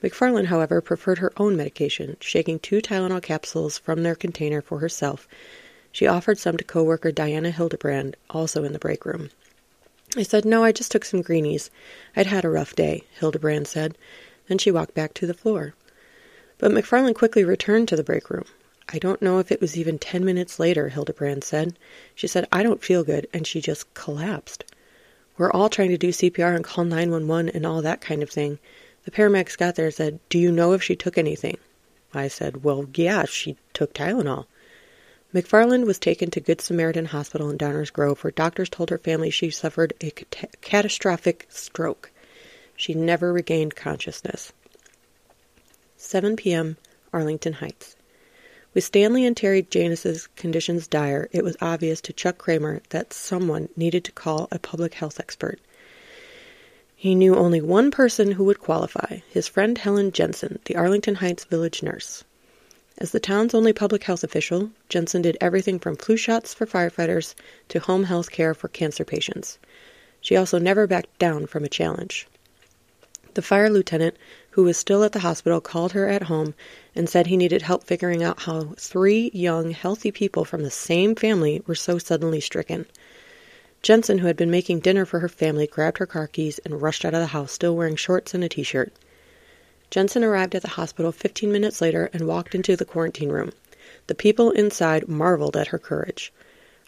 McFarland, 0.04 0.46
however, 0.46 0.82
preferred 0.82 1.20
her 1.20 1.32
own 1.38 1.56
medication, 1.56 2.18
shaking 2.20 2.60
two 2.60 2.82
Tylenol 2.82 3.22
capsules 3.22 3.78
from 3.78 4.02
their 4.02 4.16
container 4.16 4.62
for 4.62 4.80
herself. 4.80 5.28
She 5.92 6.08
offered 6.08 6.40
some 6.40 6.58
to 6.58 6.64
coworker 6.64 7.12
Diana 7.12 7.52
Hildebrand, 7.52 8.16
also 8.30 8.64
in 8.64 8.74
the 8.74 8.80
break 8.80 9.06
room. 9.06 9.30
I 10.18 10.24
said, 10.24 10.44
No, 10.44 10.64
I 10.64 10.72
just 10.72 10.92
took 10.92 11.06
some 11.06 11.22
greenies. 11.22 11.70
I'd 12.16 12.28
had 12.28 12.44
a 12.44 12.50
rough 12.50 12.76
day, 12.76 13.04
Hildebrand 13.20 13.68
said. 13.68 13.98
Then 14.48 14.58
she 14.58 14.72
walked 14.72 14.94
back 14.94 15.14
to 15.16 15.28
the 15.28 15.34
floor. 15.34 15.74
But 16.58 16.72
McFarland 16.72 17.16
quickly 17.16 17.44
returned 17.44 17.88
to 17.90 17.96
the 17.96 18.04
break 18.04 18.30
room. 18.30 18.46
I 18.90 18.98
don't 18.98 19.22
know 19.22 19.40
if 19.40 19.52
it 19.52 19.62
was 19.62 19.78
even 19.78 20.00
ten 20.00 20.26
minutes 20.26 20.60
later, 20.60 20.90
Hildebrand 20.90 21.44
said. 21.44 21.78
She 22.16 22.28
said, 22.28 22.48
I 22.52 22.64
don't 22.64 22.84
feel 22.84 23.04
good, 23.04 23.28
and 23.34 23.46
she 23.46 23.62
just 23.62 23.94
collapsed. 23.94 24.66
We're 25.38 25.52
all 25.52 25.70
trying 25.70 25.90
to 25.90 25.98
do 25.98 26.10
CPR 26.10 26.56
and 26.56 26.64
call 26.64 26.84
911 26.84 27.50
and 27.56 27.66
all 27.66 27.82
that 27.82 28.02
kind 28.02 28.22
of 28.22 28.30
thing. 28.30 28.60
The 29.04 29.12
paramedics 29.12 29.58
got 29.58 29.76
there 29.76 29.86
and 29.86 29.94
said, 29.94 30.20
Do 30.30 30.38
you 30.38 30.52
know 30.52 30.74
if 30.74 30.84
she 30.84 30.96
took 30.96 31.18
anything? 31.18 31.58
I 32.14 32.28
said, 32.28 32.64
Well, 32.64 32.86
yeah, 32.94 33.26
she 33.26 33.58
took 33.74 33.94
Tylenol. 33.94 34.46
McFarland 35.34 35.86
was 35.86 35.98
taken 35.98 36.30
to 36.32 36.42
Good 36.42 36.60
Samaritan 36.60 37.06
Hospital 37.06 37.50
in 37.50 37.58
Downers 37.58 37.92
Grove, 37.92 38.22
where 38.24 38.32
doctors 38.32 38.70
told 38.70 38.90
her 38.90 38.98
family 38.98 39.30
she 39.30 39.50
suffered 39.50 39.94
a 40.02 40.12
cat- 40.12 40.62
catastrophic 40.62 41.48
stroke. 41.50 42.12
She 42.76 42.94
never 42.94 43.32
regained 43.32 43.76
consciousness. 43.76 44.52
7 45.96 46.36
p.m., 46.36 46.78
Arlington 47.14 47.54
Heights. 47.54 47.96
With 48.74 48.84
Stanley 48.84 49.26
and 49.26 49.36
Terry 49.36 49.62
Janus's 49.64 50.28
conditions 50.36 50.88
dire, 50.88 51.30
it 51.32 51.44
was 51.44 51.58
obvious 51.62 52.02
to 52.02 52.14
Chuck 52.14 52.38
Kramer 52.38 52.82
that 52.90 53.14
someone 53.14 53.70
needed 53.76 54.04
to 54.06 54.12
call 54.12 54.48
a 54.52 54.60
public 54.60 54.96
health 54.96 55.20
expert. 55.20 55.60
He 57.02 57.16
knew 57.16 57.36
only 57.36 57.62
one 57.62 57.90
person 57.90 58.34
who 58.34 58.44
would 58.44 58.60
qualify 58.60 59.22
his 59.28 59.48
friend 59.48 59.76
Helen 59.76 60.12
Jensen, 60.12 60.60
the 60.66 60.76
Arlington 60.76 61.16
Heights 61.16 61.46
village 61.46 61.82
nurse. 61.82 62.24
As 63.00 63.10
the 63.10 63.20
town's 63.20 63.56
only 63.56 63.74
public 63.74 64.04
health 64.04 64.24
official, 64.24 64.70
Jensen 64.88 65.24
did 65.24 65.36
everything 65.42 65.80
from 65.80 65.96
flu 65.96 66.16
shots 66.16 66.54
for 66.54 66.68
firefighters 66.68 67.34
to 67.70 67.80
home 67.80 68.04
health 68.04 68.30
care 68.30 68.54
for 68.54 68.68
cancer 68.68 69.04
patients. 69.04 69.58
She 70.22 70.36
also 70.36 70.60
never 70.60 70.86
backed 70.86 71.18
down 71.18 71.48
from 71.48 71.64
a 71.64 71.70
challenge. 71.70 72.28
The 73.34 73.42
fire 73.42 73.72
lieutenant, 73.72 74.16
who 74.52 74.62
was 74.62 74.78
still 74.78 75.04
at 75.04 75.14
the 75.14 75.22
hospital, 75.22 75.60
called 75.60 75.94
her 75.94 76.08
at 76.08 76.22
home 76.22 76.54
and 76.94 77.10
said 77.10 77.26
he 77.26 77.36
needed 77.36 77.64
help 77.64 77.84
figuring 77.84 78.22
out 78.22 78.42
how 78.42 78.76
three 78.78 79.32
young, 79.34 79.72
healthy 79.72 80.12
people 80.12 80.46
from 80.46 80.62
the 80.62 80.70
same 80.70 81.16
family 81.16 81.64
were 81.66 81.74
so 81.74 81.98
suddenly 81.98 82.42
stricken. 82.42 82.86
Jensen, 83.82 84.20
who 84.20 84.28
had 84.28 84.38
been 84.38 84.52
making 84.52 84.80
dinner 84.80 85.06
for 85.06 85.20
her 85.20 85.30
family, 85.30 85.66
grabbed 85.66 85.98
her 85.98 86.06
car 86.06 86.28
keys 86.28 86.60
and 86.60 86.82
rushed 86.82 87.04
out 87.04 87.16
of 87.16 87.20
the 87.20 87.28
house, 87.28 87.52
still 87.52 87.76
wearing 87.76 87.96
shorts 87.96 88.34
and 88.34 88.44
a 88.44 88.50
t 88.50 88.62
shirt. 88.62 88.94
Jensen 89.90 90.24
arrived 90.24 90.54
at 90.54 90.62
the 90.62 90.70
hospital 90.70 91.12
15 91.12 91.52
minutes 91.52 91.82
later 91.82 92.10
and 92.14 92.28
walked 92.28 92.54
into 92.54 92.76
the 92.76 92.86
quarantine 92.86 93.30
room. 93.30 93.52
The 94.08 94.16
people 94.16 94.52
inside 94.52 95.08
marveled 95.08 95.58
at 95.58 95.68
her 95.68 95.80
courage. 95.80 96.32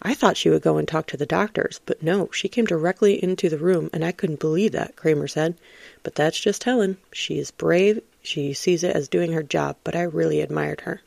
I 0.03 0.13
thought 0.13 0.37
she 0.37 0.49
would 0.49 0.61
go 0.61 0.77
and 0.77 0.87
talk 0.87 1.07
to 1.07 1.17
the 1.17 1.25
doctors, 1.25 1.81
but 1.85 2.03
no, 2.03 2.29
she 2.31 2.47
came 2.47 2.65
directly 2.65 3.23
into 3.23 3.49
the 3.49 3.57
room, 3.57 3.89
and 3.91 4.05
I 4.05 4.11
couldn't 4.11 4.39
believe 4.39 4.73
that, 4.73 4.95
Kramer 4.95 5.27
said. 5.27 5.55
But 6.03 6.15
that's 6.15 6.39
just 6.39 6.65
Helen. 6.65 6.97
She 7.11 7.39
is 7.39 7.51
brave, 7.51 8.01
she 8.21 8.53
sees 8.53 8.83
it 8.83 8.95
as 8.95 9.07
doing 9.07 9.31
her 9.31 9.43
job, 9.43 9.77
but 9.83 9.95
I 9.95 10.03
really 10.03 10.41
admired 10.41 10.81
her. 10.81 11.01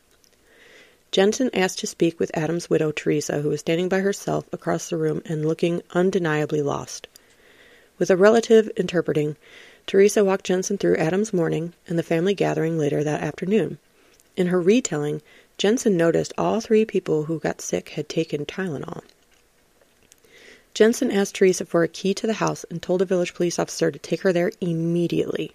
Jensen 1.13 1.51
asked 1.55 1.79
to 1.79 1.87
speak 1.87 2.19
with 2.19 2.37
Adam's 2.37 2.69
widow, 2.69 2.93
Teresa, 2.93 3.41
who 3.41 3.49
was 3.49 3.61
standing 3.61 3.89
by 3.89 4.01
herself 4.01 4.47
across 4.53 4.89
the 4.89 4.97
room 4.97 5.23
and 5.25 5.47
looking 5.47 5.83
undeniably 5.93 6.63
lost. 6.63 7.09
With 7.99 8.11
a 8.11 8.17
relative 8.17 8.71
interpreting, 8.77 9.37
Teresa 9.87 10.25
walked 10.25 10.45
Jensen 10.45 10.79
through 10.79 10.97
Adam's 10.97 11.33
morning 11.33 11.73
and 11.87 11.99
the 11.99 12.03
family 12.03 12.35
gathering 12.35 12.77
later 12.77 13.03
that 13.05 13.23
afternoon. 13.23 13.79
In 14.37 14.49
her 14.49 14.61
retelling, 14.61 15.23
Jensen 15.57 15.97
noticed 15.97 16.35
all 16.37 16.61
three 16.61 16.85
people 16.85 17.25
who 17.25 17.39
got 17.39 17.61
sick 17.63 17.91
had 17.91 18.09
taken 18.09 18.45
Tylenol. 18.45 19.03
Jensen 20.75 21.11
asked 21.11 21.37
Teresa 21.37 21.65
for 21.65 21.83
a 21.83 21.89
key 21.89 22.13
to 22.13 22.27
the 22.27 22.35
house 22.35 22.65
and 22.71 22.83
told 22.83 23.01
a 23.01 23.07
village 23.07 23.33
police 23.33 23.59
officer 23.59 23.91
to 23.91 23.99
take 23.99 24.21
her 24.21 24.33
there 24.33 24.53
immediately. 24.61 25.53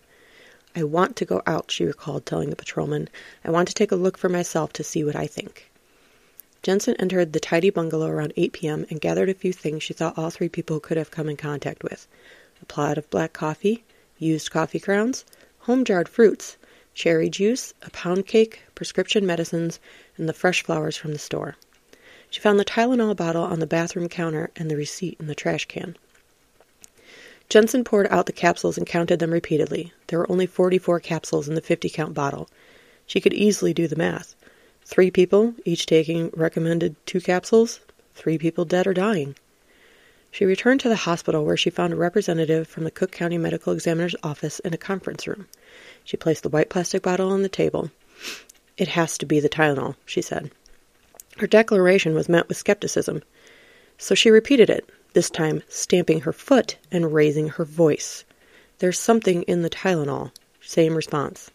I 0.74 0.84
want 0.84 1.16
to 1.18 1.26
go 1.26 1.42
out, 1.46 1.70
she 1.70 1.84
recalled 1.84 2.26
telling 2.26 2.50
the 2.50 2.56
patrolman. 2.56 3.10
I 3.44 3.52
want 3.52 3.68
to 3.68 3.74
take 3.74 3.92
a 3.92 3.98
look 3.98 4.18
for 4.18 4.30
myself 4.30 4.72
to 4.74 4.84
see 4.84 5.04
what 5.04 5.16
I 5.16 5.28
think. 5.28 5.70
Jensen 6.64 6.96
entered 6.98 7.34
the 7.34 7.40
tidy 7.40 7.70
bungalow 7.70 8.08
around 8.08 8.34
8 8.38 8.54
p.m. 8.54 8.86
and 8.90 9.02
gathered 9.02 9.30
a 9.30 9.34
few 9.34 9.52
things 9.52 9.84
she 9.84 9.94
thought 9.94 10.18
all 10.18 10.30
three 10.30 10.48
people 10.48 10.80
could 10.80 10.96
have 10.96 11.12
come 11.12 11.28
in 11.28 11.36
contact 11.36 11.84
with 11.84 12.08
a 12.62 12.66
pot 12.66 12.98
of 12.98 13.10
black 13.10 13.34
coffee, 13.34 13.84
used 14.18 14.52
coffee 14.52 14.80
grounds, 14.80 15.26
home 15.60 15.84
jarred 15.84 16.08
fruits, 16.08 16.56
cherry 16.94 17.30
juice, 17.30 17.74
a 17.82 17.90
pound 17.90 18.26
cake, 18.26 18.62
prescription 18.74 19.26
medicines, 19.26 19.80
and 20.18 20.30
the 20.30 20.34
fresh 20.34 20.64
flowers 20.64 20.96
from 20.96 21.12
the 21.12 21.20
store. 21.20 21.58
She 22.30 22.40
found 22.40 22.60
the 22.60 22.64
Tylenol 22.64 23.16
bottle 23.16 23.44
on 23.44 23.60
the 23.60 23.68
bathroom 23.68 24.08
counter 24.08 24.52
and 24.56 24.72
the 24.72 24.78
receipt 24.78 25.18
in 25.20 25.28
the 25.28 25.36
trash 25.36 25.66
can. 25.66 25.98
Jensen 27.52 27.84
poured 27.84 28.08
out 28.10 28.28
the 28.28 28.32
capsules 28.32 28.78
and 28.78 28.88
counted 28.88 29.20
them 29.20 29.32
repeatedly. 29.32 29.92
There 30.08 30.18
were 30.18 30.32
only 30.32 30.46
44 30.46 31.02
capsules 31.02 31.50
in 31.50 31.56
the 31.56 31.60
50 31.60 31.90
count 31.90 32.14
bottle. 32.14 32.50
She 33.06 33.20
could 33.20 33.34
easily 33.34 33.74
do 33.74 33.90
the 33.90 33.98
math. 33.98 34.36
Three 34.86 35.12
people, 35.12 35.54
each 35.66 35.86
taking 35.86 36.30
recommended 36.34 36.96
two 37.06 37.20
capsules, 37.20 37.82
three 38.16 38.38
people 38.38 38.64
dead 38.64 38.88
or 38.88 38.94
dying. 38.94 39.36
She 40.32 40.46
returned 40.46 40.80
to 40.80 40.88
the 40.88 40.96
hospital 40.96 41.44
where 41.44 41.58
she 41.58 41.70
found 41.70 41.92
a 41.92 41.98
representative 41.98 42.70
from 42.70 42.86
the 42.86 42.90
Cook 42.90 43.12
County 43.12 43.38
Medical 43.38 43.74
Examiner's 43.74 44.16
office 44.24 44.60
in 44.60 44.74
a 44.74 44.78
conference 44.78 45.28
room. 45.28 45.46
She 46.06 46.16
placed 46.16 46.44
the 46.44 46.50
white 46.50 46.70
plastic 46.70 47.04
bottle 47.04 47.34
on 47.34 47.42
the 47.42 47.50
table. 47.50 47.92
It 48.78 48.88
has 48.88 49.18
to 49.18 49.26
be 49.26 49.42
the 49.42 49.50
Tylenol, 49.50 49.98
she 50.06 50.22
said. 50.22 50.52
Her 51.40 51.48
declaration 51.48 52.14
was 52.14 52.30
met 52.30 52.48
with 52.48 52.56
skepticism, 52.56 53.24
so 53.98 54.16
she 54.16 54.30
repeated 54.30 54.70
it, 54.70 54.90
this 55.14 55.30
time 55.30 55.64
stamping 55.68 56.22
her 56.22 56.34
foot 56.34 56.78
and 56.92 57.14
raising 57.14 57.50
her 57.50 57.66
voice. 57.66 58.24
There's 58.80 59.00
something 59.00 59.44
in 59.44 59.62
the 59.62 59.70
Tylenol. 59.70 60.32
Same 60.62 60.96
response. 60.96 61.52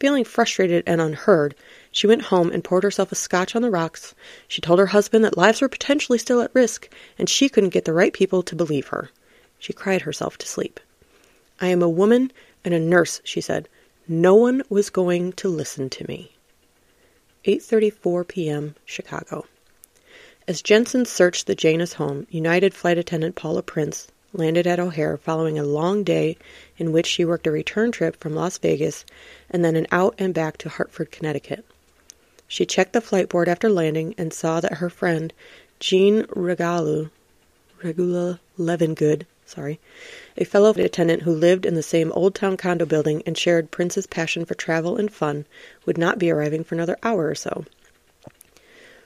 Feeling 0.00 0.24
frustrated 0.24 0.82
and 0.86 1.00
unheard, 1.00 1.54
she 1.92 2.06
went 2.06 2.22
home 2.22 2.50
and 2.50 2.64
poured 2.64 2.84
herself 2.84 3.12
a 3.12 3.14
scotch 3.14 3.54
on 3.54 3.62
the 3.62 3.70
rocks. 3.70 4.14
She 4.48 4.62
told 4.62 4.78
her 4.78 4.86
husband 4.86 5.24
that 5.24 5.36
lives 5.36 5.60
were 5.60 5.68
potentially 5.68 6.18
still 6.18 6.40
at 6.40 6.54
risk, 6.54 6.88
and 7.18 7.28
she 7.28 7.50
couldn't 7.50 7.70
get 7.70 7.84
the 7.84 7.92
right 7.92 8.12
people 8.12 8.42
to 8.44 8.56
believe 8.56 8.88
her. 8.88 9.10
She 9.58 9.74
cried 9.74 10.02
herself 10.02 10.38
to 10.38 10.48
sleep. 10.48 10.80
I 11.60 11.66
am 11.66 11.82
a 11.82 11.88
woman 11.88 12.32
and 12.64 12.72
a 12.72 12.80
nurse, 12.80 13.20
she 13.24 13.42
said. 13.42 13.68
No 14.08 14.34
one 14.34 14.62
was 14.70 14.88
going 14.88 15.32
to 15.34 15.48
listen 15.48 15.90
to 15.90 16.06
me. 16.08 16.32
8:34 17.44 18.26
p.m. 18.26 18.74
Chicago. 18.86 19.44
As 20.50 20.62
Jensen 20.62 21.04
searched 21.04 21.46
the 21.46 21.54
Janus 21.54 21.92
home, 21.92 22.26
United 22.28 22.74
flight 22.74 22.98
attendant 22.98 23.36
Paula 23.36 23.62
Prince 23.62 24.08
landed 24.32 24.66
at 24.66 24.80
O'Hare 24.80 25.16
following 25.16 25.60
a 25.60 25.62
long 25.62 26.02
day 26.02 26.36
in 26.76 26.90
which 26.90 27.06
she 27.06 27.24
worked 27.24 27.46
a 27.46 27.52
return 27.52 27.92
trip 27.92 28.16
from 28.16 28.34
Las 28.34 28.58
Vegas 28.58 29.04
and 29.48 29.64
then 29.64 29.76
an 29.76 29.86
out 29.92 30.16
and 30.18 30.34
back 30.34 30.58
to 30.58 30.68
Hartford, 30.68 31.12
Connecticut. 31.12 31.64
She 32.48 32.66
checked 32.66 32.94
the 32.94 33.00
flight 33.00 33.28
board 33.28 33.48
after 33.48 33.68
landing 33.68 34.12
and 34.18 34.34
saw 34.34 34.58
that 34.58 34.78
her 34.78 34.90
friend 34.90 35.32
Jean 35.78 36.24
Regalu, 36.24 37.10
Regula 37.80 38.40
Levengood, 38.58 39.26
sorry, 39.46 39.78
a 40.36 40.42
fellow 40.42 40.70
attendant 40.70 41.22
who 41.22 41.32
lived 41.32 41.64
in 41.64 41.76
the 41.76 41.80
same 41.80 42.10
old 42.10 42.34
town 42.34 42.56
condo 42.56 42.86
building 42.86 43.22
and 43.24 43.38
shared 43.38 43.70
Prince's 43.70 44.08
passion 44.08 44.44
for 44.44 44.54
travel 44.54 44.96
and 44.96 45.12
fun, 45.12 45.44
would 45.86 45.96
not 45.96 46.18
be 46.18 46.28
arriving 46.28 46.64
for 46.64 46.74
another 46.74 46.98
hour 47.04 47.28
or 47.28 47.36
so. 47.36 47.66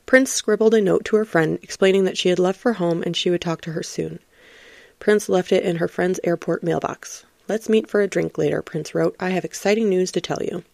Prince 0.07 0.31
scribbled 0.31 0.75
a 0.75 0.81
note 0.81 1.05
to 1.07 1.17
her 1.17 1.25
friend 1.25 1.59
explaining 1.63 2.05
that 2.05 2.19
she 2.19 2.29
had 2.29 2.39
left 2.39 2.61
for 2.61 2.75
home 2.75 3.03
and 3.03 3.17
she 3.17 3.31
would 3.31 3.41
talk 3.41 3.61
to 3.63 3.73
her 3.73 3.83
soon. 3.83 4.19
Prince 5.01 5.29
left 5.29 5.53
it 5.53 5.65
in 5.65 5.77
her 5.77 5.89
friend's 5.89 6.21
airport 6.25 6.63
mailbox. 6.63 7.25
Let's 7.49 7.69
meet 7.69 7.89
for 7.89 8.01
a 8.01 8.07
drink 8.07 8.39
later, 8.39 8.63
Prince 8.63 8.95
wrote. 8.95 9.17
I 9.19 9.31
have 9.31 9.45
exciting 9.45 9.89
news 9.89 10.13
to 10.13 10.21
tell 10.21 10.43
you. 10.43 10.65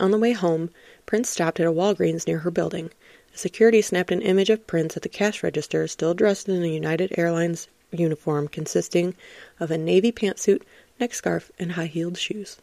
On 0.00 0.10
the 0.10 0.18
way 0.18 0.32
home, 0.32 0.70
Prince 1.06 1.30
stopped 1.30 1.60
at 1.60 1.66
a 1.66 1.72
Walgreens 1.72 2.26
near 2.26 2.38
her 2.38 2.50
building. 2.50 2.90
A 3.34 3.38
security 3.38 3.82
snapped 3.82 4.10
an 4.10 4.22
image 4.22 4.50
of 4.50 4.66
Prince 4.66 4.96
at 4.96 5.02
the 5.02 5.08
cash 5.08 5.42
register, 5.42 5.86
still 5.88 6.14
dressed 6.14 6.48
in 6.48 6.62
a 6.62 6.66
United 6.66 7.12
Airlines 7.18 7.68
uniform 7.92 8.48
consisting 8.48 9.14
of 9.60 9.70
a 9.70 9.78
navy 9.78 10.12
pantsuit, 10.12 10.62
neck 10.98 11.14
scarf, 11.14 11.50
and 11.58 11.72
high 11.72 11.86
heeled 11.86 12.18
shoes. 12.18 12.58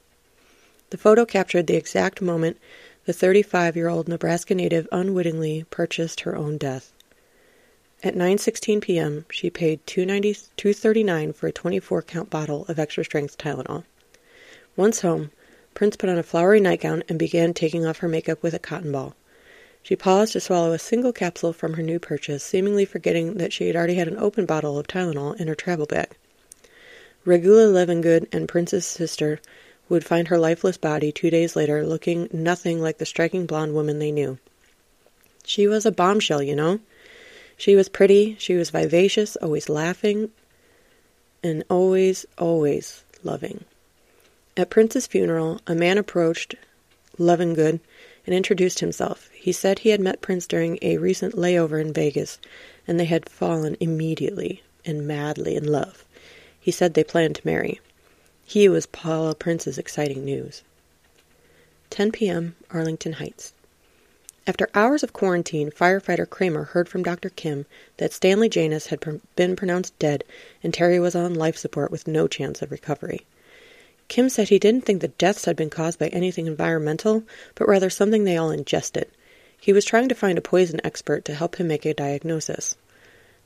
The 0.89 0.97
photo 0.97 1.25
captured 1.25 1.67
the 1.67 1.77
exact 1.77 2.21
moment 2.21 2.57
the 3.05 3.13
35 3.13 3.75
year 3.75 3.87
old 3.87 4.07
Nebraska 4.07 4.53
native 4.53 4.87
unwittingly 4.91 5.65
purchased 5.69 6.21
her 6.21 6.35
own 6.35 6.57
death. 6.57 6.93
At 8.03 8.15
9:16 8.15 8.81
p.m., 8.81 9.25
she 9.29 9.49
paid 9.49 9.85
$2.39 9.85 11.35
for 11.35 11.47
a 11.47 11.51
24 11.51 12.01
count 12.03 12.29
bottle 12.29 12.65
of 12.67 12.79
extra 12.79 13.03
strength 13.03 13.37
Tylenol. 13.37 13.83
Once 14.75 15.01
home, 15.01 15.31
Prince 15.73 15.95
put 15.95 16.09
on 16.09 16.17
a 16.17 16.23
flowery 16.23 16.59
nightgown 16.59 17.03
and 17.07 17.17
began 17.17 17.53
taking 17.53 17.85
off 17.85 17.99
her 17.99 18.07
makeup 18.07 18.41
with 18.43 18.53
a 18.53 18.59
cotton 18.59 18.91
ball. 18.91 19.15
She 19.83 19.95
paused 19.95 20.33
to 20.33 20.39
swallow 20.39 20.73
a 20.73 20.79
single 20.79 21.13
capsule 21.13 21.53
from 21.53 21.73
her 21.73 21.83
new 21.83 21.99
purchase, 21.99 22.43
seemingly 22.43 22.85
forgetting 22.85 23.35
that 23.35 23.53
she 23.53 23.67
had 23.67 23.75
already 23.75 23.95
had 23.95 24.07
an 24.07 24.17
open 24.17 24.45
bottle 24.45 24.77
of 24.77 24.87
Tylenol 24.87 25.39
in 25.39 25.47
her 25.47 25.55
travel 25.55 25.85
bag. 25.85 26.17
Regula 27.25 27.63
Levengood 27.63 28.27
and 28.31 28.47
Prince's 28.47 28.85
sister 28.85 29.39
would 29.91 30.05
find 30.05 30.29
her 30.29 30.37
lifeless 30.37 30.77
body 30.77 31.11
two 31.11 31.29
days 31.29 31.55
later 31.55 31.85
looking 31.85 32.29
nothing 32.31 32.81
like 32.81 32.97
the 32.97 33.05
striking 33.05 33.45
blonde 33.45 33.73
woman 33.73 33.99
they 33.99 34.11
knew. 34.11 34.37
She 35.43 35.67
was 35.67 35.85
a 35.85 35.91
bombshell, 35.91 36.41
you 36.41 36.55
know. 36.55 36.79
She 37.57 37.75
was 37.75 37.89
pretty, 37.89 38.37
she 38.39 38.55
was 38.55 38.69
vivacious, 38.69 39.35
always 39.35 39.67
laughing, 39.67 40.31
and 41.43 41.65
always, 41.69 42.25
always 42.37 43.03
loving. 43.21 43.65
At 44.55 44.69
Prince's 44.69 45.07
funeral, 45.07 45.59
a 45.67 45.75
man 45.75 45.97
approached 45.97 46.55
Levengood 47.19 47.81
and 48.25 48.33
introduced 48.33 48.79
himself. 48.79 49.29
He 49.33 49.51
said 49.51 49.79
he 49.79 49.89
had 49.89 49.99
met 49.99 50.21
Prince 50.21 50.47
during 50.47 50.79
a 50.81 50.99
recent 50.99 51.35
layover 51.35 51.81
in 51.81 51.91
Vegas, 51.91 52.39
and 52.87 52.97
they 52.97 53.05
had 53.05 53.29
fallen 53.29 53.75
immediately 53.81 54.63
and 54.85 55.05
madly 55.05 55.55
in 55.55 55.67
love. 55.67 56.05
He 56.59 56.71
said 56.71 56.93
they 56.93 57.03
planned 57.03 57.35
to 57.35 57.45
marry. 57.45 57.81
He 58.51 58.67
was 58.67 58.85
Paula 58.85 59.33
Prince's 59.33 59.77
exciting 59.77 60.25
news. 60.25 60.61
10 61.89 62.11
p.m., 62.11 62.57
Arlington 62.69 63.13
Heights. 63.13 63.53
After 64.45 64.67
hours 64.75 65.03
of 65.03 65.13
quarantine, 65.13 65.71
firefighter 65.71 66.29
Kramer 66.29 66.65
heard 66.65 66.89
from 66.89 67.01
Dr. 67.01 67.29
Kim 67.29 67.65
that 67.95 68.11
Stanley 68.11 68.49
Janus 68.49 68.87
had 68.87 68.99
pr- 68.99 69.23
been 69.37 69.55
pronounced 69.55 69.97
dead 69.99 70.25
and 70.61 70.73
Terry 70.73 70.99
was 70.99 71.15
on 71.15 71.33
life 71.33 71.55
support 71.55 71.91
with 71.91 72.09
no 72.09 72.27
chance 72.27 72.61
of 72.61 72.71
recovery. 72.71 73.25
Kim 74.09 74.27
said 74.27 74.49
he 74.49 74.59
didn't 74.59 74.83
think 74.83 74.99
the 74.99 75.07
deaths 75.07 75.45
had 75.45 75.55
been 75.55 75.69
caused 75.69 75.97
by 75.97 76.09
anything 76.09 76.45
environmental, 76.45 77.23
but 77.55 77.69
rather 77.69 77.89
something 77.89 78.25
they 78.25 78.35
all 78.35 78.51
ingested. 78.51 79.07
He 79.61 79.71
was 79.71 79.85
trying 79.85 80.09
to 80.09 80.13
find 80.13 80.37
a 80.37 80.41
poison 80.41 80.81
expert 80.83 81.23
to 81.23 81.35
help 81.35 81.55
him 81.55 81.69
make 81.69 81.85
a 81.85 81.93
diagnosis. 81.93 82.75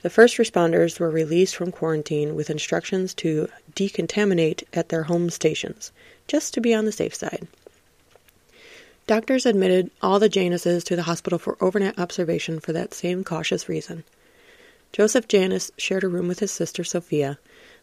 The 0.06 0.12
first 0.12 0.38
responders 0.38 1.00
were 1.00 1.10
released 1.10 1.56
from 1.56 1.72
quarantine 1.72 2.36
with 2.36 2.52
instructions 2.52 3.16
to 3.16 3.50
decontaminate 3.74 4.62
at 4.72 4.90
their 4.90 5.02
home 5.02 5.32
stations, 5.32 5.92
just 6.28 6.54
to 6.54 6.62
be 6.62 6.76
on 6.76 6.86
the 6.86 6.92
safe 6.92 7.16
side. 7.16 7.48
Doctors 9.08 9.48
admitted 9.48 9.90
all 10.04 10.20
the 10.20 10.30
Januses 10.30 10.84
to 10.84 10.96
the 10.96 11.02
hospital 11.10 11.40
for 11.40 11.58
overnight 11.60 11.98
observation 11.98 12.60
for 12.60 12.72
that 12.72 12.94
same 12.94 13.24
cautious 13.24 13.68
reason. 13.68 14.04
Joseph 14.94 15.28
Janus 15.28 15.72
shared 15.76 16.04
a 16.04 16.08
room 16.08 16.28
with 16.28 16.38
his 16.38 16.52
sister 16.52 16.84
Sophia. 16.84 17.40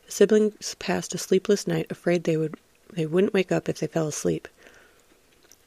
The 0.06 0.12
siblings 0.12 0.76
passed 0.76 1.16
a 1.16 1.18
sleepless 1.18 1.66
night, 1.66 1.88
afraid 1.90 2.22
they 2.22 2.36
would 2.36 2.54
they 2.92 3.04
wouldn't 3.04 3.34
wake 3.34 3.50
up 3.50 3.68
if 3.68 3.80
they 3.80 3.88
fell 3.88 4.06
asleep. 4.06 4.46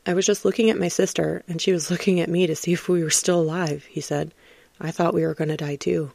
I 0.05 0.13
was 0.13 0.25
just 0.25 0.45
looking 0.45 0.69
at 0.69 0.79
my 0.79 0.87
sister, 0.87 1.43
and 1.49 1.61
she 1.61 1.73
was 1.73 1.91
looking 1.91 2.21
at 2.21 2.29
me 2.29 2.47
to 2.47 2.55
see 2.55 2.71
if 2.71 2.87
we 2.87 3.03
were 3.03 3.09
still 3.09 3.41
alive, 3.41 3.83
he 3.83 3.99
said. 3.99 4.33
I 4.79 4.91
thought 4.91 5.13
we 5.13 5.25
were 5.25 5.33
going 5.33 5.49
to 5.49 5.57
die 5.57 5.75
too. 5.75 6.13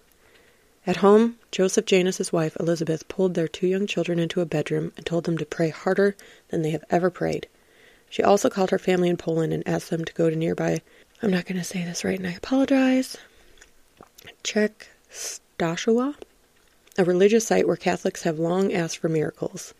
At 0.91 0.97
home, 0.97 1.39
Joseph 1.53 1.85
Janus's 1.85 2.33
wife, 2.33 2.57
Elizabeth, 2.59 3.07
pulled 3.07 3.35
their 3.35 3.47
two 3.47 3.69
young 3.69 3.87
children 3.87 4.19
into 4.19 4.41
a 4.41 4.45
bedroom 4.45 4.91
and 4.97 5.07
told 5.07 5.23
them 5.23 5.39
to 5.39 5.47
pray 5.47 5.69
harder 5.69 6.17
than 6.49 6.63
they 6.63 6.71
have 6.71 6.83
ever 6.91 7.11
prayed. 7.11 7.47
She 8.09 8.25
also 8.25 8.51
called 8.51 8.71
her 8.71 8.79
family 8.81 9.09
in 9.09 9.17
Poland 9.17 9.53
and 9.53 9.63
asked 9.69 9.91
them 9.91 10.05
to 10.05 10.13
go 10.13 10.29
to 10.29 10.35
nearby, 10.35 10.81
I'm 11.23 11.31
not 11.31 11.47
going 11.47 11.59
to 11.59 11.63
say 11.63 11.85
this 11.85 12.03
right 12.03 12.19
and 12.19 12.27
I 12.27 12.33
apologize, 12.33 13.17
Czech 14.43 14.89
Stashua, 15.09 16.17
a 16.99 17.05
religious 17.05 17.47
site 17.47 17.69
where 17.69 17.77
Catholics 17.77 18.25
have 18.25 18.41
long 18.41 18.73
asked 18.73 18.99
for 18.99 19.09
miracles. 19.09 19.75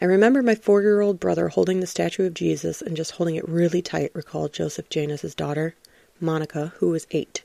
I 0.00 0.04
remember 0.04 0.44
my 0.44 0.54
four 0.54 0.80
year 0.80 1.00
old 1.00 1.18
brother 1.18 1.48
holding 1.48 1.80
the 1.80 1.88
statue 1.88 2.24
of 2.24 2.34
Jesus 2.34 2.80
and 2.80 2.96
just 2.96 3.10
holding 3.10 3.34
it 3.34 3.48
really 3.48 3.82
tight, 3.82 4.12
recalled 4.14 4.52
Joseph 4.52 4.88
Janus's 4.88 5.34
daughter, 5.34 5.74
Monica, 6.20 6.72
who 6.76 6.90
was 6.90 7.08
eight. 7.10 7.42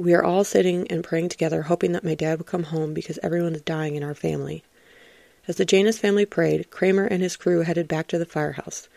We 0.00 0.14
are 0.14 0.24
all 0.24 0.44
sitting 0.44 0.90
and 0.90 1.04
praying 1.04 1.28
together, 1.28 1.60
hoping 1.60 1.92
that 1.92 2.04
my 2.04 2.14
dad 2.14 2.38
will 2.38 2.46
come 2.46 2.62
home 2.62 2.94
because 2.94 3.18
everyone 3.22 3.54
is 3.54 3.60
dying 3.60 3.96
in 3.96 4.02
our 4.02 4.14
family. 4.14 4.64
As 5.46 5.56
the 5.56 5.66
Janus 5.66 5.98
family 5.98 6.24
prayed, 6.24 6.70
Kramer 6.70 7.04
and 7.04 7.22
his 7.22 7.36
crew 7.36 7.60
headed 7.60 7.86
back 7.86 8.06
to 8.06 8.16
the 8.16 8.24
firehouse. 8.24 8.88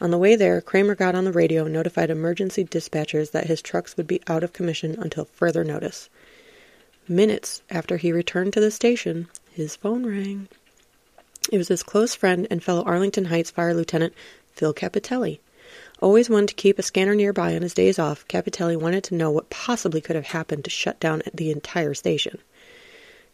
On 0.00 0.10
the 0.10 0.16
way 0.16 0.34
there, 0.34 0.62
Kramer 0.62 0.94
got 0.94 1.14
on 1.14 1.24
the 1.24 1.30
radio 1.30 1.64
and 1.64 1.74
notified 1.74 2.08
emergency 2.08 2.64
dispatchers 2.64 3.32
that 3.32 3.48
his 3.48 3.60
trucks 3.60 3.98
would 3.98 4.06
be 4.06 4.22
out 4.28 4.42
of 4.42 4.54
commission 4.54 4.96
until 4.98 5.26
further 5.26 5.62
notice. 5.62 6.08
Minutes 7.06 7.60
after 7.68 7.98
he 7.98 8.10
returned 8.10 8.54
to 8.54 8.60
the 8.60 8.70
station, 8.70 9.28
his 9.52 9.76
phone 9.76 10.06
rang. 10.06 10.48
It 11.52 11.58
was 11.58 11.68
his 11.68 11.82
close 11.82 12.14
friend 12.14 12.46
and 12.50 12.64
fellow 12.64 12.82
Arlington 12.84 13.26
Heights 13.26 13.50
Fire 13.50 13.74
Lieutenant 13.74 14.14
Phil 14.54 14.72
Cappitelli. 14.72 15.38
Always 16.02 16.28
one 16.28 16.46
to 16.46 16.54
keep 16.54 16.78
a 16.78 16.82
scanner 16.82 17.14
nearby 17.14 17.56
on 17.56 17.62
his 17.62 17.72
days 17.72 17.98
off, 17.98 18.28
Cappitelli 18.28 18.76
wanted 18.76 19.04
to 19.04 19.14
know 19.14 19.30
what 19.30 19.48
possibly 19.48 20.00
could 20.00 20.14
have 20.16 20.26
happened 20.26 20.64
to 20.64 20.70
shut 20.70 21.00
down 21.00 21.22
the 21.32 21.50
entire 21.50 21.94
station. 21.94 22.38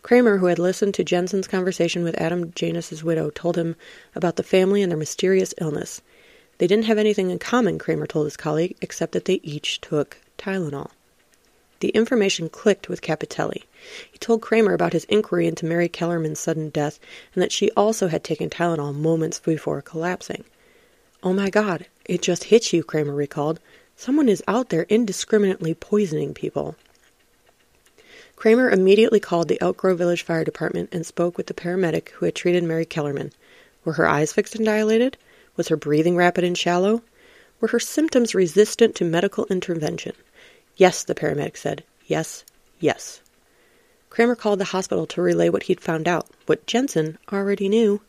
Kramer, 0.02 0.38
who 0.38 0.46
had 0.46 0.58
listened 0.58 0.94
to 0.94 1.04
Jensen's 1.04 1.48
conversation 1.48 2.04
with 2.04 2.20
Adam 2.20 2.52
Janus's 2.52 3.02
widow, 3.02 3.30
told 3.30 3.56
him 3.56 3.74
about 4.14 4.36
the 4.36 4.42
family 4.42 4.82
and 4.82 4.90
their 4.90 4.98
mysterious 4.98 5.54
illness. 5.60 6.02
They 6.58 6.66
didn't 6.68 6.84
have 6.84 6.98
anything 6.98 7.30
in 7.30 7.38
common, 7.40 7.78
Kramer 7.78 8.06
told 8.06 8.26
his 8.26 8.36
colleague, 8.36 8.76
except 8.80 9.12
that 9.12 9.24
they 9.24 9.40
each 9.42 9.80
took 9.80 10.18
Tylenol. 10.38 10.90
The 11.80 11.88
information 11.88 12.48
clicked 12.48 12.88
with 12.88 13.02
Cappitelli. 13.02 13.64
He 14.12 14.18
told 14.18 14.40
Kramer 14.40 14.72
about 14.72 14.92
his 14.92 15.04
inquiry 15.06 15.48
into 15.48 15.66
Mary 15.66 15.88
Kellerman's 15.88 16.38
sudden 16.38 16.70
death 16.70 17.00
and 17.34 17.42
that 17.42 17.50
she 17.50 17.72
also 17.72 18.06
had 18.06 18.22
taken 18.22 18.50
Tylenol 18.50 18.94
moments 18.94 19.40
before 19.40 19.82
collapsing. 19.82 20.44
Oh 21.24 21.32
my 21.32 21.50
God, 21.50 21.86
it 22.04 22.22
just 22.22 22.44
hits 22.44 22.72
you, 22.72 22.82
Kramer 22.82 23.14
recalled. 23.14 23.60
Someone 23.96 24.28
is 24.28 24.42
out 24.48 24.70
there 24.70 24.86
indiscriminately 24.88 25.74
poisoning 25.74 26.34
people. 26.34 26.76
Kramer 28.36 28.70
immediately 28.70 29.20
called 29.20 29.48
the 29.48 29.60
Elk 29.60 29.76
Grove 29.76 29.98
Village 29.98 30.22
Fire 30.22 30.42
Department 30.42 30.88
and 30.92 31.06
spoke 31.06 31.36
with 31.36 31.46
the 31.46 31.54
paramedic 31.54 32.08
who 32.10 32.24
had 32.24 32.34
treated 32.34 32.64
Mary 32.64 32.84
Kellerman. 32.84 33.32
Were 33.84 33.92
her 33.92 34.08
eyes 34.08 34.32
fixed 34.32 34.56
and 34.56 34.64
dilated? 34.64 35.16
Was 35.56 35.68
her 35.68 35.76
breathing 35.76 36.16
rapid 36.16 36.42
and 36.42 36.58
shallow? 36.58 37.02
Were 37.60 37.68
her 37.68 37.78
symptoms 37.78 38.34
resistant 38.34 38.96
to 38.96 39.04
medical 39.04 39.46
intervention? 39.46 40.14
Yes, 40.76 41.04
the 41.04 41.14
paramedic 41.14 41.56
said. 41.56 41.84
Yes, 42.06 42.44
yes. 42.80 43.20
Kramer 44.10 44.34
called 44.34 44.58
the 44.58 44.64
hospital 44.64 45.06
to 45.06 45.22
relay 45.22 45.48
what 45.48 45.62
he'd 45.62 45.80
found 45.80 46.08
out, 46.08 46.28
what 46.46 46.66
Jensen 46.66 47.18
already 47.32 47.68
knew. 47.68 48.00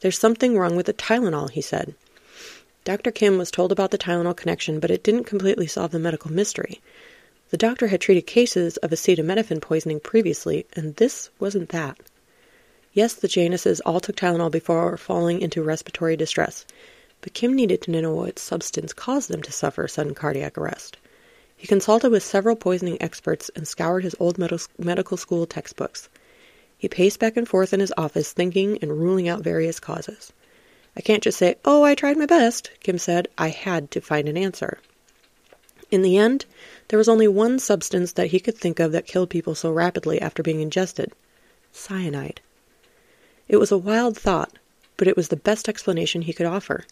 There's 0.00 0.18
something 0.18 0.58
wrong 0.58 0.76
with 0.76 0.86
the 0.86 0.92
Tylenol, 0.92 1.48
he 1.50 1.62
said. 1.62 1.94
Dr. 2.84 3.10
Kim 3.10 3.38
was 3.38 3.50
told 3.50 3.72
about 3.72 3.90
the 3.90 3.98
Tylenol 3.98 4.36
connection, 4.36 4.78
but 4.78 4.90
it 4.90 5.02
didn't 5.02 5.24
completely 5.24 5.66
solve 5.66 5.90
the 5.90 5.98
medical 5.98 6.30
mystery. 6.30 6.82
The 7.48 7.56
doctor 7.56 7.86
had 7.86 8.02
treated 8.02 8.26
cases 8.26 8.76
of 8.76 8.90
acetaminophen 8.90 9.62
poisoning 9.62 10.00
previously, 10.00 10.66
and 10.74 10.94
this 10.96 11.30
wasn't 11.38 11.70
that. 11.70 11.98
Yes, 12.92 13.14
the 13.14 13.26
Januses 13.26 13.80
all 13.80 14.00
took 14.00 14.16
Tylenol 14.16 14.50
before 14.50 14.98
falling 14.98 15.40
into 15.40 15.62
respiratory 15.62 16.14
distress, 16.14 16.66
but 17.22 17.32
Kim 17.32 17.54
needed 17.54 17.80
to 17.82 17.90
know 17.90 18.14
what 18.14 18.38
substance 18.38 18.92
caused 18.92 19.30
them 19.30 19.40
to 19.40 19.50
suffer 19.50 19.88
sudden 19.88 20.14
cardiac 20.14 20.58
arrest. 20.58 20.98
He 21.56 21.66
consulted 21.66 22.10
with 22.10 22.22
several 22.22 22.54
poisoning 22.54 22.98
experts 23.00 23.50
and 23.56 23.66
scoured 23.66 24.04
his 24.04 24.14
old 24.20 24.36
medical 24.36 25.16
school 25.16 25.46
textbooks. 25.46 26.10
He 26.76 26.88
paced 26.88 27.18
back 27.18 27.38
and 27.38 27.48
forth 27.48 27.72
in 27.72 27.80
his 27.80 27.94
office, 27.96 28.34
thinking 28.34 28.78
and 28.82 28.98
ruling 28.98 29.26
out 29.26 29.40
various 29.40 29.80
causes. 29.80 30.34
I 30.96 31.00
can't 31.00 31.22
just 31.22 31.38
say, 31.38 31.56
oh, 31.64 31.82
I 31.82 31.94
tried 31.94 32.16
my 32.16 32.26
best, 32.26 32.70
Kim 32.80 32.98
said. 32.98 33.28
I 33.36 33.48
had 33.48 33.90
to 33.90 34.00
find 34.00 34.28
an 34.28 34.36
answer. 34.36 34.78
In 35.90 36.02
the 36.02 36.16
end, 36.16 36.46
there 36.88 36.98
was 36.98 37.08
only 37.08 37.28
one 37.28 37.58
substance 37.58 38.12
that 38.12 38.28
he 38.28 38.40
could 38.40 38.56
think 38.56 38.80
of 38.80 38.92
that 38.92 39.06
killed 39.06 39.30
people 39.30 39.54
so 39.54 39.70
rapidly 39.70 40.20
after 40.20 40.42
being 40.42 40.60
ingested 40.60 41.12
cyanide. 41.72 42.40
It 43.48 43.56
was 43.56 43.72
a 43.72 43.78
wild 43.78 44.16
thought, 44.16 44.52
but 44.96 45.08
it 45.08 45.16
was 45.16 45.28
the 45.28 45.36
best 45.36 45.68
explanation 45.68 46.22
he 46.22 46.32
could 46.32 46.46
offer. 46.46 46.84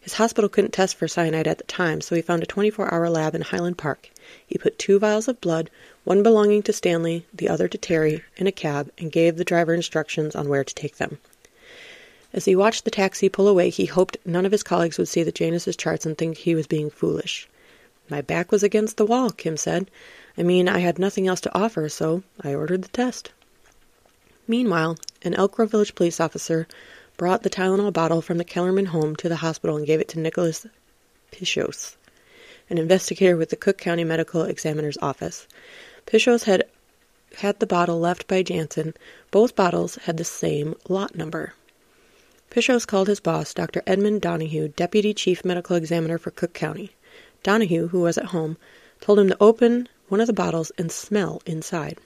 His 0.00 0.14
hospital 0.14 0.48
couldn't 0.48 0.72
test 0.72 0.96
for 0.96 1.06
cyanide 1.06 1.46
at 1.46 1.58
the 1.58 1.64
time, 1.64 2.00
so 2.00 2.16
he 2.16 2.22
found 2.22 2.42
a 2.42 2.46
24 2.46 2.92
hour 2.92 3.08
lab 3.08 3.34
in 3.34 3.42
Highland 3.42 3.78
Park. 3.78 4.10
He 4.46 4.58
put 4.58 4.78
two 4.78 4.98
vials 4.98 5.28
of 5.28 5.40
blood, 5.40 5.70
one 6.04 6.22
belonging 6.22 6.62
to 6.64 6.72
Stanley, 6.72 7.24
the 7.32 7.48
other 7.48 7.68
to 7.68 7.78
Terry, 7.78 8.24
in 8.36 8.46
a 8.46 8.52
cab 8.52 8.90
and 8.98 9.12
gave 9.12 9.36
the 9.36 9.44
driver 9.44 9.72
instructions 9.72 10.34
on 10.34 10.48
where 10.48 10.64
to 10.64 10.74
take 10.74 10.96
them. 10.96 11.18
As 12.32 12.46
he 12.46 12.56
watched 12.56 12.84
the 12.84 12.90
taxi 12.90 13.28
pull 13.28 13.46
away, 13.46 13.68
he 13.68 13.84
hoped 13.84 14.16
none 14.24 14.46
of 14.46 14.52
his 14.52 14.62
colleagues 14.62 14.96
would 14.96 15.08
see 15.08 15.22
the 15.22 15.32
Janus's 15.32 15.76
charts 15.76 16.06
and 16.06 16.16
think 16.16 16.38
he 16.38 16.54
was 16.54 16.66
being 16.66 16.88
foolish. 16.88 17.48
My 18.08 18.20
back 18.20 18.50
was 18.50 18.62
against 18.62 18.96
the 18.96 19.06
wall, 19.06 19.30
Kim 19.30 19.56
said. 19.56 19.90
I 20.36 20.42
mean, 20.42 20.68
I 20.68 20.78
had 20.78 20.98
nothing 20.98 21.28
else 21.28 21.40
to 21.42 21.54
offer, 21.54 21.88
so 21.88 22.22
I 22.40 22.54
ordered 22.54 22.82
the 22.82 22.88
test. 22.88 23.32
Meanwhile, 24.48 24.96
an 25.22 25.34
Elk 25.34 25.52
Grove 25.52 25.70
Village 25.70 25.94
police 25.94 26.20
officer 26.20 26.66
brought 27.16 27.42
the 27.42 27.50
Tylenol 27.50 27.92
bottle 27.92 28.22
from 28.22 28.38
the 28.38 28.44
Kellerman 28.44 28.86
home 28.86 29.14
to 29.16 29.28
the 29.28 29.36
hospital 29.36 29.76
and 29.76 29.86
gave 29.86 30.00
it 30.00 30.08
to 30.08 30.18
Nicholas 30.18 30.66
Pishos, 31.30 31.96
an 32.68 32.78
investigator 32.78 33.36
with 33.36 33.50
the 33.50 33.56
Cook 33.56 33.78
County 33.78 34.04
Medical 34.04 34.42
Examiner's 34.42 34.98
Office. 35.02 35.46
Pishos 36.06 36.44
had 36.44 36.64
had 37.36 37.60
the 37.60 37.66
bottle 37.66 38.00
left 38.00 38.26
by 38.26 38.42
Jensen. 38.42 38.94
Both 39.30 39.54
bottles 39.54 39.96
had 39.96 40.16
the 40.16 40.24
same 40.24 40.74
lot 40.88 41.14
number. 41.14 41.54
Pishos 42.52 42.86
called 42.86 43.08
his 43.08 43.18
boss, 43.18 43.54
Dr. 43.54 43.82
Edmund 43.86 44.20
Donoghue, 44.20 44.68
Deputy 44.68 45.14
Chief 45.14 45.42
Medical 45.42 45.74
Examiner 45.74 46.18
for 46.18 46.30
Cook 46.30 46.52
County. 46.52 46.92
Donoghue, 47.42 47.88
who 47.88 48.00
was 48.00 48.18
at 48.18 48.26
home, 48.26 48.58
told 49.00 49.18
him 49.18 49.28
to 49.28 49.36
open 49.40 49.88
one 50.08 50.20
of 50.20 50.26
the 50.26 50.34
bottles 50.34 50.70
and 50.76 50.92
smell 50.92 51.40
inside. 51.46 51.96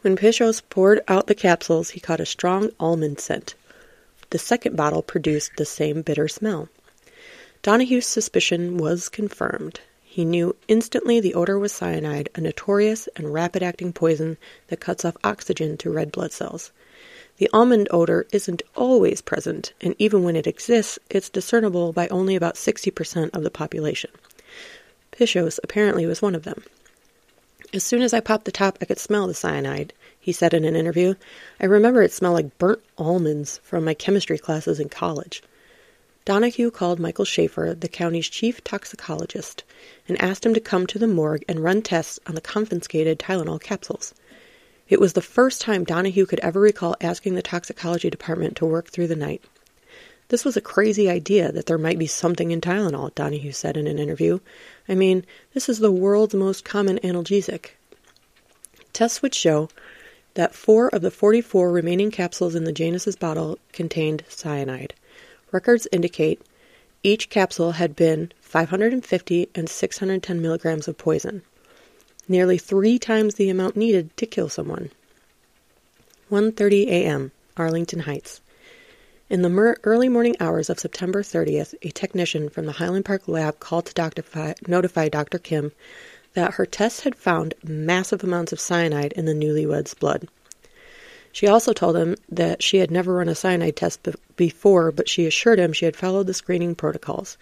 When 0.00 0.16
Pishos 0.16 0.60
poured 0.70 1.02
out 1.06 1.28
the 1.28 1.36
capsules, 1.36 1.90
he 1.90 2.00
caught 2.00 2.18
a 2.18 2.26
strong 2.26 2.70
almond 2.80 3.20
scent. 3.20 3.54
The 4.30 4.40
second 4.40 4.74
bottle 4.76 5.02
produced 5.02 5.52
the 5.56 5.64
same 5.64 6.02
bitter 6.02 6.26
smell. 6.26 6.68
Donoghue's 7.62 8.06
suspicion 8.06 8.76
was 8.76 9.08
confirmed. 9.08 9.78
He 10.02 10.24
knew 10.24 10.56
instantly 10.66 11.20
the 11.20 11.34
odor 11.34 11.60
was 11.60 11.70
cyanide, 11.70 12.28
a 12.34 12.40
notorious 12.40 13.08
and 13.14 13.32
rapid 13.32 13.62
acting 13.62 13.92
poison 13.92 14.36
that 14.66 14.80
cuts 14.80 15.04
off 15.04 15.16
oxygen 15.22 15.76
to 15.76 15.92
red 15.92 16.10
blood 16.10 16.32
cells. 16.32 16.72
The 17.38 17.50
almond 17.52 17.88
odor 17.90 18.26
isn't 18.32 18.62
always 18.74 19.20
present, 19.20 19.74
and 19.80 19.94
even 19.98 20.22
when 20.22 20.36
it 20.36 20.46
exists, 20.46 20.98
it's 21.10 21.28
discernible 21.28 21.92
by 21.92 22.08
only 22.08 22.34
about 22.34 22.54
60% 22.54 23.30
of 23.34 23.42
the 23.42 23.50
population. 23.50 24.10
Pishos 25.12 25.60
apparently 25.62 26.06
was 26.06 26.22
one 26.22 26.34
of 26.34 26.44
them. 26.44 26.64
As 27.74 27.84
soon 27.84 28.00
as 28.00 28.14
I 28.14 28.20
popped 28.20 28.46
the 28.46 28.52
top, 28.52 28.78
I 28.80 28.86
could 28.86 28.98
smell 28.98 29.26
the 29.26 29.34
cyanide, 29.34 29.92
he 30.18 30.32
said 30.32 30.54
in 30.54 30.64
an 30.64 30.76
interview. 30.76 31.14
I 31.60 31.66
remember 31.66 32.00
it 32.02 32.12
smelled 32.12 32.34
like 32.36 32.58
burnt 32.58 32.80
almonds 32.96 33.60
from 33.62 33.84
my 33.84 33.92
chemistry 33.92 34.38
classes 34.38 34.80
in 34.80 34.88
college. 34.88 35.42
Donoghue 36.24 36.70
called 36.70 36.98
Michael 36.98 37.24
Schaefer, 37.24 37.76
the 37.78 37.86
county's 37.86 38.28
chief 38.28 38.64
toxicologist, 38.64 39.62
and 40.08 40.20
asked 40.20 40.46
him 40.46 40.54
to 40.54 40.60
come 40.60 40.86
to 40.86 40.98
the 40.98 41.06
morgue 41.06 41.44
and 41.48 41.62
run 41.62 41.82
tests 41.82 42.18
on 42.26 42.34
the 42.34 42.40
confiscated 42.40 43.18
Tylenol 43.18 43.60
capsules. 43.60 44.14
It 44.88 45.00
was 45.00 45.14
the 45.14 45.22
first 45.22 45.60
time 45.60 45.82
Donoghue 45.82 46.26
could 46.26 46.38
ever 46.40 46.60
recall 46.60 46.94
asking 47.00 47.34
the 47.34 47.42
toxicology 47.42 48.08
department 48.08 48.56
to 48.56 48.66
work 48.66 48.88
through 48.88 49.08
the 49.08 49.16
night. 49.16 49.42
This 50.28 50.44
was 50.44 50.56
a 50.56 50.60
crazy 50.60 51.10
idea 51.10 51.50
that 51.50 51.66
there 51.66 51.76
might 51.76 51.98
be 51.98 52.06
something 52.06 52.52
in 52.52 52.60
Tylenol, 52.60 53.12
Donoghue 53.16 53.50
said 53.50 53.76
in 53.76 53.88
an 53.88 53.98
interview. 53.98 54.38
I 54.88 54.94
mean, 54.94 55.26
this 55.54 55.68
is 55.68 55.80
the 55.80 55.90
world's 55.90 56.34
most 56.34 56.64
common 56.64 56.98
analgesic. 56.98 57.70
Tests 58.92 59.22
would 59.22 59.34
show 59.34 59.70
that 60.34 60.54
four 60.54 60.88
of 60.88 61.02
the 61.02 61.10
44 61.10 61.72
remaining 61.72 62.12
capsules 62.12 62.54
in 62.54 62.62
the 62.62 62.72
Janus's 62.72 63.16
bottle 63.16 63.58
contained 63.72 64.22
cyanide. 64.28 64.94
Records 65.50 65.88
indicate 65.90 66.40
each 67.02 67.28
capsule 67.28 67.72
had 67.72 67.96
been 67.96 68.32
550 68.40 69.48
and 69.54 69.68
610 69.68 70.40
milligrams 70.40 70.86
of 70.86 70.96
poison 70.96 71.42
nearly 72.28 72.58
three 72.58 72.98
times 72.98 73.34
the 73.34 73.48
amount 73.48 73.76
needed 73.76 74.16
to 74.16 74.26
kill 74.26 74.48
someone. 74.48 74.90
1:30 76.30 76.86
a.m. 76.88 77.32
Arlington 77.56 78.00
Heights. 78.00 78.40
In 79.28 79.42
the 79.42 79.48
mer- 79.48 79.76
early 79.84 80.08
morning 80.08 80.36
hours 80.38 80.70
of 80.70 80.78
September 80.78 81.22
30th, 81.22 81.74
a 81.82 81.90
technician 81.90 82.48
from 82.48 82.66
the 82.66 82.72
Highland 82.72 83.04
Park 83.04 83.26
lab 83.26 83.58
called 83.58 83.86
to 83.86 83.94
doctor 83.94 84.54
notify 84.68 85.08
Dr. 85.08 85.38
Kim 85.38 85.72
that 86.34 86.54
her 86.54 86.66
tests 86.66 87.00
had 87.00 87.16
found 87.16 87.54
massive 87.64 88.22
amounts 88.22 88.52
of 88.52 88.60
cyanide 88.60 89.12
in 89.14 89.24
the 89.24 89.32
newlywed's 89.32 89.94
blood. 89.94 90.28
She 91.32 91.48
also 91.48 91.72
told 91.72 91.96
him 91.96 92.16
that 92.28 92.62
she 92.62 92.78
had 92.78 92.90
never 92.90 93.14
run 93.14 93.28
a 93.28 93.34
cyanide 93.34 93.76
test 93.76 94.02
be- 94.02 94.14
before, 94.36 94.92
but 94.92 95.08
she 95.08 95.26
assured 95.26 95.58
him 95.58 95.72
she 95.72 95.84
had 95.84 95.96
followed 95.96 96.26
the 96.26 96.34
screening 96.34 96.74
protocols. 96.74 97.36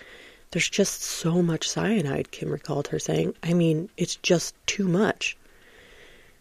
There's 0.50 0.68
just 0.68 1.02
so 1.02 1.42
much 1.42 1.68
cyanide, 1.68 2.30
Kim 2.30 2.50
recalled 2.50 2.88
her 2.88 2.98
saying. 2.98 3.34
I 3.42 3.54
mean, 3.54 3.88
it's 3.96 4.16
just 4.16 4.54
too 4.66 4.86
much. 4.86 5.36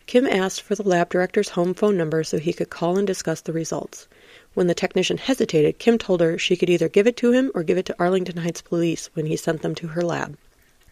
Kim 0.06 0.28
asked 0.28 0.62
for 0.62 0.76
the 0.76 0.88
lab 0.88 1.10
director's 1.10 1.50
home 1.50 1.74
phone 1.74 1.98
number 1.98 2.24
so 2.24 2.38
he 2.38 2.54
could 2.54 2.70
call 2.70 2.98
and 2.98 3.08
discuss 3.08 3.42
the 3.42 3.54
results. 3.54 4.08
When 4.54 4.68
the 4.68 4.76
technician 4.76 5.18
hesitated, 5.18 5.80
Kim 5.80 5.98
told 5.98 6.22
her 6.22 6.38
she 6.38 6.56
could 6.56 6.70
either 6.70 6.90
give 6.90 7.08
it 7.08 7.18
to 7.18 7.32
him 7.32 7.52
or 7.56 7.64
give 7.64 7.78
it 7.78 7.86
to 7.86 7.96
Arlington 7.98 8.38
Heights 8.38 8.62
Police 8.62 9.10
when 9.14 9.26
he 9.26 9.38
sent 9.38 9.62
them 9.62 9.74
to 9.76 9.88
her 9.88 10.04
lab. 10.04 10.38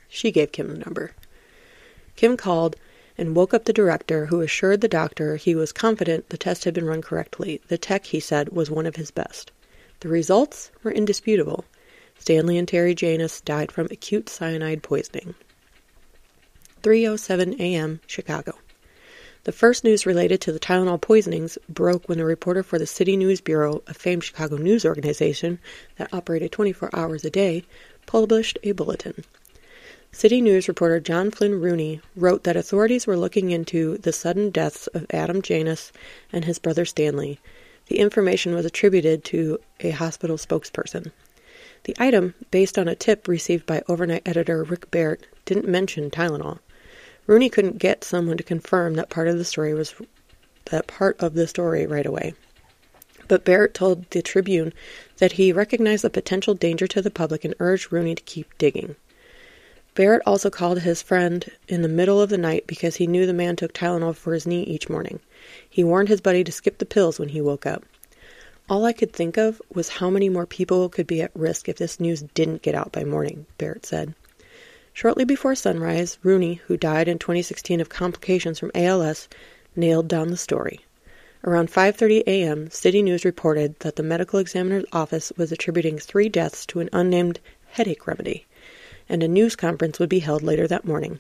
She 0.07 0.31
gave 0.31 0.51
Kim 0.51 0.69
the 0.69 0.77
number. 0.77 1.11
Kim 2.15 2.37
called 2.37 2.75
and 3.17 3.35
woke 3.35 3.53
up 3.53 3.65
the 3.65 3.73
director, 3.73 4.27
who 4.27 4.41
assured 4.41 4.81
the 4.81 4.87
doctor 4.87 5.35
he 5.35 5.53
was 5.53 5.71
confident 5.71 6.29
the 6.29 6.37
test 6.37 6.63
had 6.63 6.73
been 6.73 6.85
run 6.85 7.01
correctly. 7.01 7.61
The 7.67 7.77
tech, 7.77 8.05
he 8.05 8.19
said, 8.19 8.49
was 8.49 8.71
one 8.71 8.85
of 8.85 8.95
his 8.95 9.11
best. 9.11 9.51
The 9.99 10.07
results 10.07 10.71
were 10.83 10.91
indisputable. 10.91 11.65
Stanley 12.21 12.59
and 12.59 12.67
Terry 12.67 12.93
Janus 12.93 13.41
died 13.41 13.71
from 13.71 13.87
acute 13.87 14.29
cyanide 14.29 14.83
poisoning. 14.83 15.33
3:07 16.83 17.59
a.m. 17.59 17.99
Chicago. 18.05 18.59
The 19.45 19.51
first 19.51 19.83
news 19.83 20.05
related 20.05 20.39
to 20.41 20.51
the 20.51 20.59
Tylenol 20.59 21.01
poisonings 21.01 21.57
broke 21.67 22.07
when 22.07 22.19
a 22.19 22.23
reporter 22.23 22.61
for 22.61 22.77
the 22.77 22.85
City 22.85 23.17
News 23.17 23.41
Bureau, 23.41 23.81
a 23.87 23.95
famed 23.95 24.23
Chicago 24.23 24.57
news 24.57 24.85
organization 24.85 25.57
that 25.97 26.13
operated 26.13 26.51
24 26.51 26.91
hours 26.93 27.25
a 27.25 27.31
day, 27.31 27.63
published 28.05 28.59
a 28.61 28.73
bulletin. 28.73 29.25
City 30.11 30.41
News 30.41 30.67
reporter 30.67 30.99
John 30.99 31.31
Flynn 31.31 31.59
Rooney 31.59 32.01
wrote 32.15 32.43
that 32.43 32.55
authorities 32.55 33.07
were 33.07 33.17
looking 33.17 33.49
into 33.49 33.97
the 33.97 34.13
sudden 34.13 34.51
deaths 34.51 34.85
of 34.93 35.07
Adam 35.09 35.41
Janus 35.41 35.91
and 36.31 36.45
his 36.45 36.59
brother 36.59 36.85
Stanley. 36.85 37.39
The 37.87 37.97
information 37.97 38.53
was 38.53 38.67
attributed 38.67 39.23
to 39.25 39.57
a 39.79 39.89
hospital 39.89 40.37
spokesperson. 40.37 41.11
The 41.83 41.95
item, 41.97 42.35
based 42.51 42.77
on 42.77 42.87
a 42.87 42.95
tip 42.95 43.27
received 43.27 43.65
by 43.65 43.81
overnight 43.87 44.21
editor 44.25 44.63
Rick 44.63 44.91
Barrett, 44.91 45.25
didn't 45.45 45.67
mention 45.67 46.11
Tylenol. 46.11 46.59
Rooney 47.25 47.49
couldn't 47.49 47.79
get 47.79 48.03
someone 48.03 48.37
to 48.37 48.43
confirm 48.43 48.93
that 48.93 49.09
part 49.09 49.27
of 49.27 49.37
the 49.37 49.45
story 49.45 49.73
was 49.73 49.95
that 50.65 50.85
part 50.85 51.19
of 51.19 51.33
the 51.33 51.47
story 51.47 51.87
right 51.87 52.05
away. 52.05 52.33
But 53.27 53.45
Barrett 53.45 53.73
told 53.73 54.09
the 54.11 54.21
Tribune 54.21 54.73
that 55.17 55.33
he 55.33 55.51
recognized 55.51 56.03
the 56.03 56.09
potential 56.09 56.53
danger 56.53 56.85
to 56.87 57.01
the 57.01 57.09
public 57.09 57.43
and 57.45 57.55
urged 57.59 57.91
Rooney 57.91 58.13
to 58.15 58.23
keep 58.23 58.57
digging. 58.57 58.95
Barrett 59.95 60.21
also 60.25 60.49
called 60.49 60.81
his 60.81 61.01
friend 61.01 61.49
in 61.67 61.81
the 61.81 61.89
middle 61.89 62.21
of 62.21 62.29
the 62.29 62.37
night 62.37 62.65
because 62.67 62.97
he 62.97 63.07
knew 63.07 63.25
the 63.25 63.33
man 63.33 63.55
took 63.55 63.73
Tylenol 63.73 64.15
for 64.15 64.33
his 64.33 64.47
knee 64.47 64.63
each 64.63 64.89
morning. 64.89 65.19
He 65.69 65.83
warned 65.83 66.09
his 66.09 66.21
buddy 66.21 66.43
to 66.43 66.51
skip 66.51 66.77
the 66.77 66.85
pills 66.85 67.19
when 67.19 67.29
he 67.29 67.41
woke 67.41 67.65
up. 67.65 67.83
All 68.71 68.85
I 68.85 68.93
could 68.93 69.11
think 69.11 69.35
of 69.35 69.61
was 69.73 69.89
how 69.99 70.09
many 70.09 70.29
more 70.29 70.45
people 70.45 70.87
could 70.87 71.05
be 71.05 71.21
at 71.21 71.35
risk 71.35 71.67
if 71.67 71.75
this 71.75 71.99
news 71.99 72.21
didn't 72.33 72.61
get 72.61 72.73
out 72.73 72.93
by 72.93 73.03
morning, 73.03 73.45
Barrett 73.57 73.85
said. 73.85 74.15
Shortly 74.93 75.25
before 75.25 75.55
sunrise, 75.55 76.17
Rooney, 76.23 76.61
who 76.67 76.77
died 76.77 77.09
in 77.09 77.19
2016 77.19 77.81
of 77.81 77.89
complications 77.89 78.59
from 78.59 78.71
ALS, 78.73 79.27
nailed 79.75 80.07
down 80.07 80.29
the 80.29 80.37
story. 80.37 80.79
Around 81.43 81.69
5:30 81.69 82.23
a.m., 82.25 82.71
City 82.71 83.01
News 83.01 83.25
reported 83.25 83.77
that 83.79 83.97
the 83.97 84.03
medical 84.03 84.39
examiner's 84.39 84.85
office 84.93 85.33
was 85.35 85.51
attributing 85.51 85.99
3 85.99 86.29
deaths 86.29 86.65
to 86.67 86.79
an 86.79 86.89
unnamed 86.93 87.41
headache 87.71 88.07
remedy 88.07 88.45
and 89.09 89.21
a 89.21 89.27
news 89.27 89.57
conference 89.57 89.99
would 89.99 90.07
be 90.07 90.19
held 90.19 90.43
later 90.43 90.65
that 90.65 90.85
morning. 90.85 91.19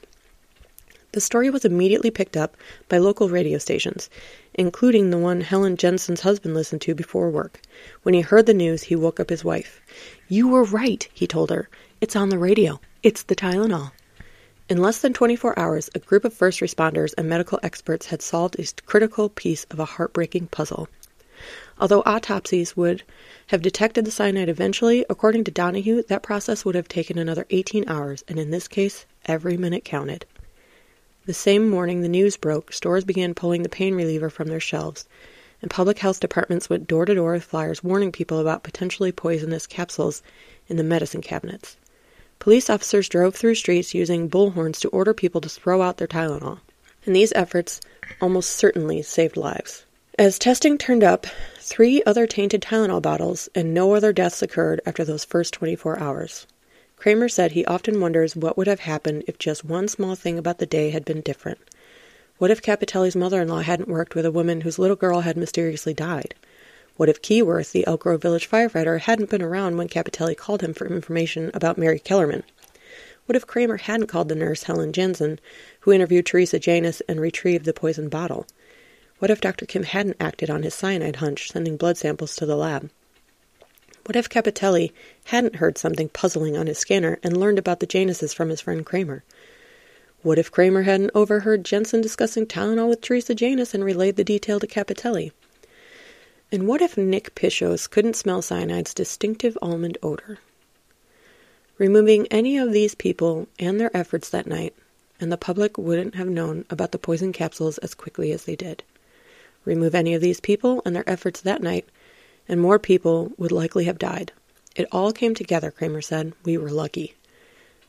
The 1.13 1.19
story 1.19 1.49
was 1.49 1.65
immediately 1.65 2.09
picked 2.09 2.37
up 2.37 2.55
by 2.87 2.97
local 2.97 3.27
radio 3.27 3.57
stations, 3.57 4.09
including 4.53 5.09
the 5.09 5.17
one 5.17 5.41
Helen 5.41 5.75
Jensen's 5.75 6.21
husband 6.21 6.53
listened 6.53 6.81
to 6.83 6.95
before 6.95 7.29
work. 7.29 7.59
When 8.03 8.13
he 8.13 8.21
heard 8.21 8.45
the 8.45 8.53
news, 8.53 8.83
he 8.83 8.95
woke 8.95 9.19
up 9.19 9.29
his 9.29 9.43
wife. 9.43 9.81
You 10.29 10.47
were 10.47 10.63
right, 10.63 11.05
he 11.13 11.27
told 11.27 11.49
her. 11.49 11.67
It's 11.99 12.15
on 12.15 12.29
the 12.29 12.37
radio. 12.37 12.79
It's 13.03 13.23
the 13.23 13.35
Tylenol. 13.35 13.91
In 14.69 14.77
less 14.77 14.99
than 15.01 15.11
24 15.11 15.59
hours, 15.59 15.89
a 15.93 15.99
group 15.99 16.23
of 16.23 16.33
first 16.33 16.61
responders 16.61 17.13
and 17.17 17.27
medical 17.27 17.59
experts 17.61 18.05
had 18.05 18.21
solved 18.21 18.57
a 18.57 18.65
critical 18.85 19.27
piece 19.27 19.65
of 19.65 19.81
a 19.81 19.85
heartbreaking 19.85 20.47
puzzle. 20.47 20.87
Although 21.77 22.03
autopsies 22.05 22.77
would 22.77 23.03
have 23.47 23.61
detected 23.61 24.05
the 24.05 24.11
cyanide 24.11 24.47
eventually, 24.47 25.05
according 25.09 25.43
to 25.43 25.51
Donoghue, 25.51 26.03
that 26.03 26.23
process 26.23 26.63
would 26.63 26.75
have 26.75 26.87
taken 26.87 27.17
another 27.17 27.45
18 27.49 27.89
hours, 27.89 28.23
and 28.29 28.39
in 28.39 28.51
this 28.51 28.69
case, 28.69 29.05
every 29.25 29.57
minute 29.57 29.83
counted. 29.83 30.25
The 31.27 31.33
same 31.35 31.69
morning 31.69 32.01
the 32.01 32.09
news 32.09 32.35
broke, 32.35 32.73
stores 32.73 33.03
began 33.03 33.35
pulling 33.35 33.61
the 33.61 33.69
pain 33.69 33.93
reliever 33.93 34.31
from 34.31 34.47
their 34.47 34.59
shelves, 34.59 35.05
and 35.61 35.69
public 35.69 35.99
health 35.99 36.19
departments 36.19 36.67
went 36.67 36.87
door 36.87 37.05
to 37.05 37.13
door 37.13 37.33
with 37.33 37.43
flyers 37.43 37.83
warning 37.83 38.11
people 38.11 38.39
about 38.39 38.63
potentially 38.63 39.11
poisonous 39.11 39.67
capsules 39.67 40.23
in 40.67 40.77
the 40.77 40.83
medicine 40.83 41.21
cabinets. 41.21 41.77
Police 42.39 42.71
officers 42.71 43.07
drove 43.07 43.35
through 43.35 43.53
streets 43.53 43.93
using 43.93 44.31
bullhorns 44.31 44.79
to 44.79 44.89
order 44.89 45.13
people 45.13 45.41
to 45.41 45.49
throw 45.49 45.83
out 45.83 45.97
their 45.97 46.07
Tylenol, 46.07 46.59
and 47.05 47.15
these 47.15 47.31
efforts 47.35 47.81
almost 48.19 48.49
certainly 48.49 49.03
saved 49.03 49.37
lives. 49.37 49.85
As 50.17 50.39
testing 50.39 50.79
turned 50.79 51.03
up, 51.03 51.27
three 51.59 52.01
other 52.03 52.25
tainted 52.25 52.63
Tylenol 52.63 52.99
bottles 52.99 53.47
and 53.53 53.75
no 53.75 53.93
other 53.93 54.11
deaths 54.11 54.41
occurred 54.41 54.81
after 54.87 55.05
those 55.05 55.23
first 55.23 55.53
24 55.53 55.99
hours. 55.99 56.47
Kramer 57.01 57.29
said 57.29 57.53
he 57.53 57.65
often 57.65 57.99
wonders 57.99 58.35
what 58.35 58.55
would 58.55 58.67
have 58.67 58.81
happened 58.81 59.23
if 59.25 59.39
just 59.39 59.65
one 59.65 59.87
small 59.87 60.13
thing 60.13 60.37
about 60.37 60.59
the 60.59 60.67
day 60.67 60.91
had 60.91 61.03
been 61.03 61.21
different. 61.21 61.57
What 62.37 62.51
if 62.51 62.61
Cappitelli's 62.61 63.15
mother 63.15 63.41
in 63.41 63.47
law 63.47 63.61
hadn't 63.61 63.89
worked 63.89 64.13
with 64.13 64.23
a 64.23 64.31
woman 64.31 64.61
whose 64.61 64.77
little 64.77 64.95
girl 64.95 65.21
had 65.21 65.35
mysteriously 65.35 65.95
died? 65.95 66.35
What 66.97 67.09
if 67.09 67.19
Keyworth, 67.19 67.71
the 67.71 67.87
Elk 67.87 68.01
Grove 68.01 68.21
Village 68.21 68.47
firefighter, 68.47 68.99
hadn't 68.99 69.31
been 69.31 69.41
around 69.41 69.77
when 69.77 69.87
Cappitelli 69.89 70.37
called 70.37 70.61
him 70.61 70.75
for 70.75 70.85
information 70.85 71.49
about 71.55 71.75
Mary 71.75 71.97
Kellerman? 71.97 72.43
What 73.25 73.35
if 73.35 73.47
Kramer 73.47 73.77
hadn't 73.77 74.05
called 74.05 74.29
the 74.29 74.35
nurse 74.35 74.61
Helen 74.61 74.93
Jensen, 74.93 75.39
who 75.79 75.91
interviewed 75.91 76.27
Teresa 76.27 76.59
Janus 76.59 77.01
and 77.09 77.19
retrieved 77.19 77.65
the 77.65 77.73
poisoned 77.73 78.11
bottle? 78.11 78.45
What 79.17 79.31
if 79.31 79.41
Dr. 79.41 79.65
Kim 79.65 79.81
hadn't 79.81 80.17
acted 80.19 80.51
on 80.51 80.61
his 80.61 80.75
cyanide 80.75 81.15
hunch, 81.15 81.51
sending 81.51 81.77
blood 81.77 81.97
samples 81.97 82.35
to 82.35 82.45
the 82.45 82.55
lab? 82.55 82.91
What 84.05 84.15
if 84.15 84.29
Cappitelli 84.29 84.91
hadn't 85.25 85.57
heard 85.57 85.77
something 85.77 86.09
puzzling 86.09 86.57
on 86.57 86.67
his 86.67 86.79
scanner 86.79 87.19
and 87.21 87.37
learned 87.37 87.59
about 87.59 87.79
the 87.79 87.85
Januses 87.85 88.33
from 88.33 88.49
his 88.49 88.59
friend 88.59 88.85
Kramer? 88.85 89.23
What 90.23 90.39
if 90.39 90.51
Kramer 90.51 90.83
hadn't 90.83 91.11
overheard 91.13 91.63
Jensen 91.63 92.01
discussing 92.01 92.45
Tylenol 92.45 92.89
with 92.89 93.01
Teresa 93.01 93.35
Janus 93.35 93.73
and 93.73 93.83
relayed 93.83 94.15
the 94.15 94.23
detail 94.23 94.59
to 94.59 94.67
Cappitelli? 94.67 95.31
And 96.51 96.67
what 96.67 96.81
if 96.81 96.97
Nick 96.97 97.35
Pishos 97.35 97.89
couldn't 97.89 98.15
smell 98.15 98.41
cyanide's 98.41 98.93
distinctive 98.93 99.57
almond 99.61 99.97
odor? 100.01 100.39
Removing 101.77 102.27
any 102.27 102.57
of 102.57 102.73
these 102.73 102.95
people 102.95 103.47
and 103.57 103.79
their 103.79 103.95
efforts 103.95 104.29
that 104.29 104.47
night, 104.47 104.75
and 105.19 105.31
the 105.31 105.37
public 105.37 105.77
wouldn't 105.77 106.15
have 106.15 106.27
known 106.27 106.65
about 106.69 106.91
the 106.91 106.99
poison 106.99 107.31
capsules 107.31 107.77
as 107.79 107.93
quickly 107.93 108.31
as 108.31 108.45
they 108.45 108.55
did. 108.55 108.83
Remove 109.63 109.93
any 109.93 110.13
of 110.15 110.21
these 110.21 110.39
people 110.39 110.81
and 110.85 110.95
their 110.95 111.09
efforts 111.09 111.41
that 111.41 111.61
night, 111.61 111.87
and 112.51 112.59
more 112.61 112.77
people 112.77 113.31
would 113.37 113.51
likely 113.51 113.85
have 113.85 113.97
died. 113.97 114.33
It 114.75 114.87
all 114.91 115.13
came 115.13 115.33
together, 115.33 115.71
Kramer 115.71 116.01
said. 116.01 116.33
We 116.43 116.57
were 116.57 116.69
lucky. 116.69 117.15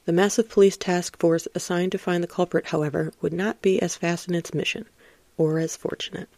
The 0.04 0.12
massive 0.12 0.48
police 0.48 0.76
task 0.76 1.18
force 1.18 1.48
assigned 1.54 1.92
to 1.92 1.98
find 1.98 2.22
the 2.22 2.28
culprit, 2.28 2.66
however, 2.66 3.12
would 3.20 3.32
not 3.32 3.60
be 3.60 3.82
as 3.82 3.96
fast 3.96 4.28
in 4.28 4.36
its 4.36 4.54
mission, 4.54 4.86
or 5.36 5.58
as 5.58 5.76
fortunate. 5.76 6.28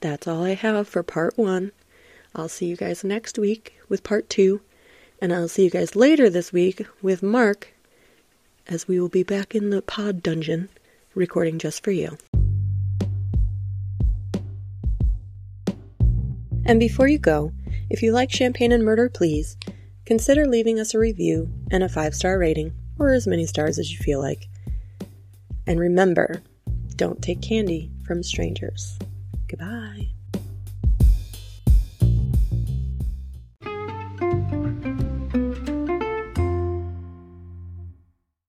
That's 0.00 0.26
all 0.26 0.44
I 0.44 0.54
have 0.54 0.88
for 0.88 1.02
part 1.02 1.38
one. 1.38 1.70
I'll 2.34 2.48
see 2.48 2.66
you 2.66 2.76
guys 2.76 3.04
next 3.04 3.38
week 3.38 3.74
with 3.88 4.02
part 4.02 4.28
two, 4.28 4.60
and 5.22 5.32
I'll 5.32 5.48
see 5.48 5.64
you 5.64 5.70
guys 5.70 5.94
later 5.96 6.28
this 6.28 6.52
week 6.52 6.84
with 7.00 7.22
Mark, 7.22 7.68
as 8.66 8.88
we 8.88 8.98
will 8.98 9.08
be 9.08 9.22
back 9.22 9.54
in 9.54 9.70
the 9.70 9.82
pod 9.82 10.22
dungeon 10.22 10.68
recording 11.14 11.58
just 11.58 11.84
for 11.84 11.92
you. 11.92 12.18
And 16.66 16.80
before 16.80 17.08
you 17.08 17.18
go, 17.18 17.52
if 17.90 18.02
you 18.02 18.12
like 18.12 18.30
Champagne 18.30 18.72
and 18.72 18.84
Murder, 18.84 19.08
please 19.08 19.56
consider 20.06 20.46
leaving 20.46 20.80
us 20.80 20.94
a 20.94 20.98
review 20.98 21.50
and 21.70 21.82
a 21.82 21.88
five 21.88 22.14
star 22.14 22.38
rating, 22.38 22.72
or 22.98 23.12
as 23.12 23.26
many 23.26 23.46
stars 23.46 23.78
as 23.78 23.90
you 23.92 23.98
feel 23.98 24.20
like. 24.20 24.48
And 25.66 25.78
remember, 25.78 26.42
don't 26.96 27.22
take 27.22 27.42
candy 27.42 27.90
from 28.06 28.22
strangers. 28.22 28.98
Goodbye. 29.48 30.13